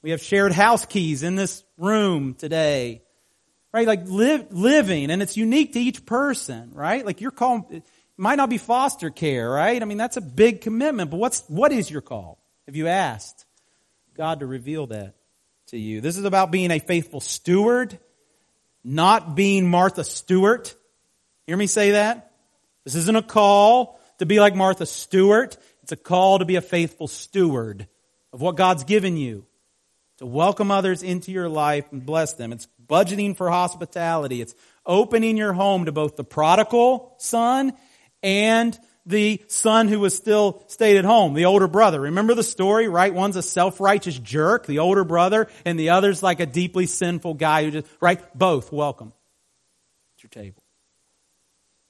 We 0.00 0.12
have 0.12 0.22
shared 0.22 0.52
house 0.52 0.86
keys 0.86 1.22
in 1.22 1.36
this 1.36 1.62
room 1.76 2.32
today. 2.32 3.02
Right? 3.70 3.86
Like 3.86 4.06
live, 4.06 4.50
living, 4.50 5.10
and 5.10 5.20
it's 5.20 5.36
unique 5.36 5.74
to 5.74 5.80
each 5.80 6.06
person, 6.06 6.70
right? 6.72 7.04
Like 7.04 7.20
your 7.20 7.32
call 7.32 7.70
might 8.16 8.36
not 8.36 8.48
be 8.48 8.56
foster 8.56 9.10
care, 9.10 9.50
right? 9.50 9.82
I 9.82 9.84
mean, 9.84 9.98
that's 9.98 10.16
a 10.16 10.22
big 10.22 10.62
commitment, 10.62 11.10
but 11.10 11.18
what's, 11.18 11.42
what 11.48 11.70
is 11.70 11.90
your 11.90 12.00
call? 12.00 12.38
Have 12.66 12.76
you 12.76 12.86
asked 12.86 13.43
God 14.14 14.40
to 14.40 14.46
reveal 14.46 14.86
that 14.88 15.14
to 15.68 15.78
you? 15.78 16.00
This 16.00 16.16
is 16.16 16.24
about 16.24 16.52
being 16.52 16.70
a 16.70 16.78
faithful 16.78 17.20
steward, 17.20 17.98
not 18.84 19.34
being 19.34 19.68
Martha 19.68 20.04
Stewart. 20.04 20.72
Hear 21.48 21.56
me 21.56 21.66
say 21.66 21.92
that? 21.92 22.30
This 22.84 22.94
isn't 22.94 23.16
a 23.16 23.22
call 23.22 23.98
to 24.18 24.26
be 24.26 24.38
like 24.38 24.54
Martha 24.54 24.86
Stewart. 24.86 25.56
It's 25.82 25.90
a 25.90 25.96
call 25.96 26.38
to 26.38 26.44
be 26.44 26.54
a 26.54 26.60
faithful 26.60 27.08
steward 27.08 27.88
of 28.32 28.40
what 28.40 28.56
God's 28.56 28.84
given 28.84 29.16
you 29.16 29.46
to 30.18 30.26
welcome 30.26 30.70
others 30.70 31.02
into 31.02 31.32
your 31.32 31.48
life 31.48 31.86
and 31.90 32.06
bless 32.06 32.34
them. 32.34 32.52
It's 32.52 32.68
budgeting 32.86 33.36
for 33.36 33.50
hospitality. 33.50 34.40
It's 34.40 34.54
opening 34.86 35.36
your 35.36 35.52
home 35.52 35.86
to 35.86 35.92
both 35.92 36.14
the 36.14 36.22
prodigal 36.22 37.14
son 37.18 37.72
and 38.22 38.78
the 39.06 39.44
son 39.48 39.88
who 39.88 40.00
was 40.00 40.16
still 40.16 40.62
stayed 40.68 40.96
at 40.96 41.04
home, 41.04 41.34
the 41.34 41.44
older 41.44 41.68
brother. 41.68 42.00
Remember 42.00 42.34
the 42.34 42.42
story, 42.42 42.88
right? 42.88 43.12
One's 43.12 43.36
a 43.36 43.42
self-righteous 43.42 44.18
jerk, 44.18 44.66
the 44.66 44.78
older 44.78 45.04
brother, 45.04 45.48
and 45.64 45.78
the 45.78 45.90
other's 45.90 46.22
like 46.22 46.40
a 46.40 46.46
deeply 46.46 46.86
sinful 46.86 47.34
guy 47.34 47.64
who 47.64 47.70
just, 47.70 47.86
right? 48.00 48.20
Both 48.36 48.72
welcome 48.72 49.12
at 50.16 50.22
your 50.22 50.30
table. 50.30 50.62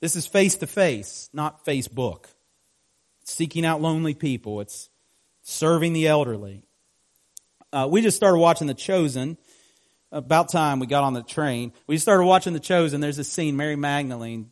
This 0.00 0.16
is 0.16 0.26
face 0.26 0.56
to 0.56 0.66
face, 0.66 1.30
not 1.32 1.64
Facebook. 1.64 2.24
Seeking 3.24 3.64
out 3.64 3.80
lonely 3.80 4.14
people. 4.14 4.60
It's 4.60 4.90
serving 5.42 5.92
the 5.92 6.08
elderly. 6.08 6.62
Uh, 7.72 7.88
we 7.90 8.02
just 8.02 8.16
started 8.16 8.38
watching 8.38 8.66
The 8.66 8.74
Chosen. 8.74 9.38
About 10.12 10.48
time 10.48 10.78
we 10.78 10.86
got 10.86 11.02
on 11.02 11.14
the 11.14 11.22
train. 11.22 11.72
We 11.86 11.98
started 11.98 12.24
watching 12.24 12.52
The 12.52 12.60
Chosen. 12.60 13.00
There's 13.00 13.18
a 13.18 13.24
scene, 13.24 13.56
Mary 13.56 13.76
Magdalene. 13.76 14.50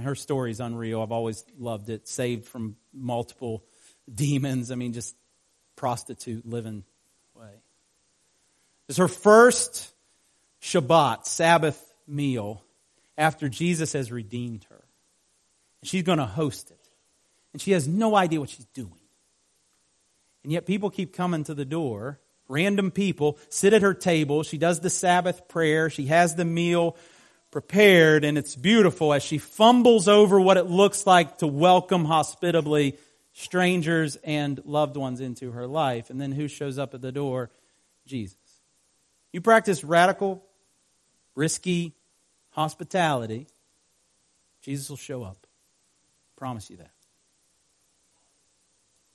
Her 0.00 0.14
story 0.14 0.50
is 0.50 0.60
unreal. 0.60 1.02
I've 1.02 1.12
always 1.12 1.44
loved 1.58 1.88
it. 1.90 2.08
Saved 2.08 2.46
from 2.46 2.76
multiple 2.92 3.64
demons. 4.12 4.70
I 4.70 4.74
mean, 4.74 4.92
just 4.92 5.14
prostitute 5.76 6.46
living 6.46 6.84
way. 7.34 7.50
It's 8.88 8.98
her 8.98 9.08
first 9.08 9.92
Shabbat, 10.60 11.26
Sabbath 11.26 11.82
meal 12.06 12.62
after 13.18 13.48
Jesus 13.48 13.92
has 13.92 14.10
redeemed 14.10 14.64
her. 14.70 14.84
And 15.82 15.88
She's 15.88 16.02
going 16.02 16.18
to 16.18 16.26
host 16.26 16.70
it. 16.70 16.88
And 17.52 17.62
she 17.62 17.72
has 17.72 17.88
no 17.88 18.14
idea 18.14 18.40
what 18.40 18.50
she's 18.50 18.66
doing. 18.66 18.92
And 20.42 20.52
yet 20.52 20.66
people 20.66 20.90
keep 20.90 21.14
coming 21.14 21.44
to 21.44 21.54
the 21.54 21.64
door. 21.64 22.20
Random 22.48 22.90
people 22.90 23.38
sit 23.48 23.72
at 23.72 23.82
her 23.82 23.94
table. 23.94 24.42
She 24.42 24.58
does 24.58 24.80
the 24.80 24.90
Sabbath 24.90 25.48
prayer. 25.48 25.90
She 25.90 26.06
has 26.06 26.36
the 26.36 26.44
meal 26.44 26.96
prepared 27.56 28.22
and 28.22 28.36
it's 28.36 28.54
beautiful 28.54 29.14
as 29.14 29.22
she 29.22 29.38
fumbles 29.38 30.08
over 30.08 30.38
what 30.38 30.58
it 30.58 30.66
looks 30.66 31.06
like 31.06 31.38
to 31.38 31.46
welcome 31.46 32.04
hospitably 32.04 32.98
strangers 33.32 34.16
and 34.16 34.60
loved 34.66 34.94
ones 34.94 35.22
into 35.22 35.52
her 35.52 35.66
life. 35.66 36.10
And 36.10 36.20
then 36.20 36.32
who 36.32 36.48
shows 36.48 36.78
up 36.78 36.92
at 36.92 37.00
the 37.00 37.10
door? 37.10 37.48
Jesus. 38.04 38.36
You 39.32 39.40
practice 39.40 39.82
radical, 39.82 40.44
risky 41.34 41.94
hospitality, 42.50 43.46
Jesus 44.60 44.90
will 44.90 44.98
show 44.98 45.22
up. 45.22 45.46
Promise 46.36 46.68
you 46.68 46.76
that 46.76 46.90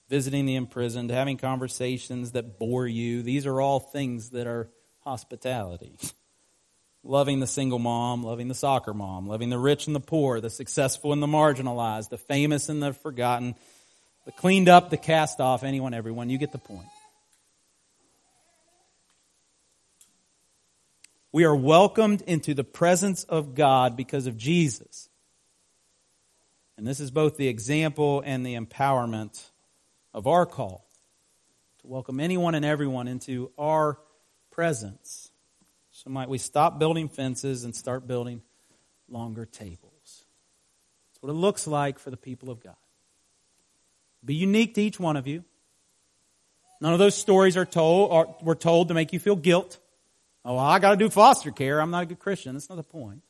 visiting 0.09 0.47
the 0.47 0.55
imprisoned, 0.55 1.11
having 1.11 1.37
conversations 1.37 2.31
that 2.31 2.57
bore 2.57 2.87
you. 2.87 3.21
These 3.21 3.45
are 3.45 3.61
all 3.61 3.79
things 3.79 4.31
that 4.31 4.47
are 4.47 4.67
hospitality. 5.01 5.99
loving 7.03 7.39
the 7.39 7.47
single 7.47 7.79
mom, 7.79 8.23
loving 8.23 8.47
the 8.47 8.55
soccer 8.55 8.93
mom, 8.93 9.27
loving 9.27 9.49
the 9.49 9.57
rich 9.57 9.87
and 9.87 9.95
the 9.95 9.99
poor, 9.99 10.39
the 10.39 10.49
successful 10.49 11.13
and 11.13 11.21
the 11.21 11.27
marginalized, 11.27 12.09
the 12.09 12.17
famous 12.17 12.69
and 12.69 12.81
the 12.81 12.93
forgotten, 12.93 13.55
the 14.25 14.31
cleaned 14.31 14.69
up, 14.69 14.89
the 14.89 14.97
cast 14.97 15.39
off, 15.39 15.63
anyone, 15.63 15.93
everyone. 15.93 16.29
You 16.29 16.37
get 16.37 16.51
the 16.51 16.59
point. 16.59 16.87
We 21.31 21.45
are 21.45 21.55
welcomed 21.55 22.21
into 22.23 22.53
the 22.53 22.63
presence 22.63 23.23
of 23.23 23.55
God 23.55 23.95
because 23.95 24.27
of 24.27 24.37
Jesus. 24.37 25.09
And 26.77 26.85
this 26.85 26.99
is 26.99 27.09
both 27.09 27.37
the 27.37 27.47
example 27.47 28.21
and 28.25 28.45
the 28.45 28.55
empowerment 28.55 29.41
of 30.13 30.27
our 30.27 30.45
call 30.45 30.87
to 31.79 31.87
welcome 31.87 32.19
anyone 32.19 32.53
and 32.53 32.65
everyone 32.65 33.07
into 33.07 33.51
our 33.57 33.97
presence. 34.51 35.30
So, 36.03 36.09
might 36.09 36.29
we 36.29 36.39
stop 36.39 36.79
building 36.79 37.09
fences 37.09 37.63
and 37.63 37.75
start 37.75 38.07
building 38.07 38.41
longer 39.07 39.45
tables? 39.45 40.25
That's 41.11 41.21
what 41.21 41.29
it 41.29 41.33
looks 41.33 41.67
like 41.67 41.99
for 41.99 42.09
the 42.09 42.17
people 42.17 42.49
of 42.49 42.59
God. 42.59 42.75
Be 44.25 44.33
unique 44.33 44.73
to 44.75 44.81
each 44.81 44.99
one 44.99 45.15
of 45.15 45.27
you. 45.27 45.43
None 46.79 46.91
of 46.91 46.97
those 46.97 47.13
stories 47.13 47.55
are 47.55 47.67
told 47.67 48.11
are, 48.11 48.35
were 48.41 48.55
told 48.55 48.87
to 48.87 48.95
make 48.95 49.13
you 49.13 49.19
feel 49.19 49.35
guilt. 49.35 49.77
Oh, 50.43 50.57
I 50.57 50.79
got 50.79 50.91
to 50.91 50.97
do 50.97 51.07
foster 51.07 51.51
care. 51.51 51.79
I'm 51.79 51.91
not 51.91 52.01
a 52.01 52.05
good 52.07 52.19
Christian. 52.19 52.53
That's 52.53 52.67
not 52.67 52.77
the 52.77 52.83
point. 52.83 53.21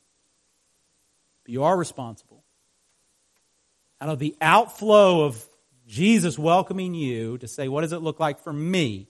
But 1.43 1.51
you 1.51 1.65
are 1.65 1.75
responsible. 1.75 2.41
Out 3.99 4.07
of 4.07 4.19
the 4.19 4.37
outflow 4.39 5.25
of 5.25 5.45
Jesus 5.87 6.39
welcoming 6.39 6.93
you 6.93 7.37
to 7.39 7.49
say, 7.49 7.67
what 7.67 7.81
does 7.81 7.91
it 7.91 8.01
look 8.01 8.21
like 8.21 8.39
for 8.39 8.53
me, 8.53 9.09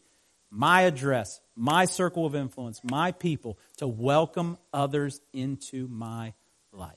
my 0.52 0.82
address, 0.82 1.40
my 1.56 1.86
circle 1.86 2.26
of 2.26 2.36
influence, 2.36 2.82
my 2.84 3.14
people, 3.14 3.58
to 3.78 3.88
welcome 3.88 4.58
others 4.74 5.22
into 5.34 5.88
my 5.88 6.34
life? 6.72 6.96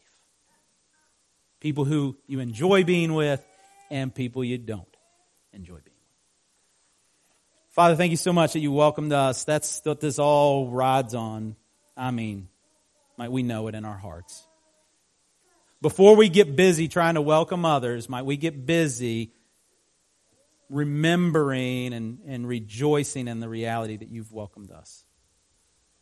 People 1.61 1.85
who 1.85 2.17
you 2.27 2.41
enjoy 2.41 2.85
being 2.85 3.15
with 3.15 3.43
and 3.91 4.15
people 4.15 4.45
you 4.45 4.59
don't 4.59 4.97
enjoy 5.53 5.75
being 5.75 5.85
with. 5.85 5.95
Father, 7.71 7.97
thank 7.97 8.11
you 8.11 8.17
so 8.17 8.33
much 8.33 8.53
that 8.53 8.61
you 8.61 8.73
welcomed 8.73 9.13
us. 9.13 9.45
That's 9.45 9.81
what 9.85 10.01
this 10.01 10.19
all 10.19 10.69
rides 10.69 11.15
on. 11.15 11.57
I 11.97 12.11
mean, 12.11 12.49
might 13.17 13.33
we 13.33 13.43
know 13.43 13.69
it 13.69 13.75
in 13.75 13.85
our 13.85 13.97
hearts. 13.97 14.47
Before 15.81 16.17
we 16.17 16.29
get 16.29 16.57
busy 16.57 16.89
trying 16.89 17.15
to 17.15 17.21
welcome 17.21 17.65
others, 17.65 18.09
might 18.09 18.25
we 18.25 18.37
get 18.37 18.67
busy 18.67 19.33
remembering 20.71 21.93
and, 21.93 22.19
and 22.27 22.47
rejoicing 22.47 23.29
in 23.29 23.41
the 23.41 23.49
reality 23.49 23.97
that 23.97 24.09
you've 24.09 24.33
welcomed 24.33 24.71
us. 24.71 25.05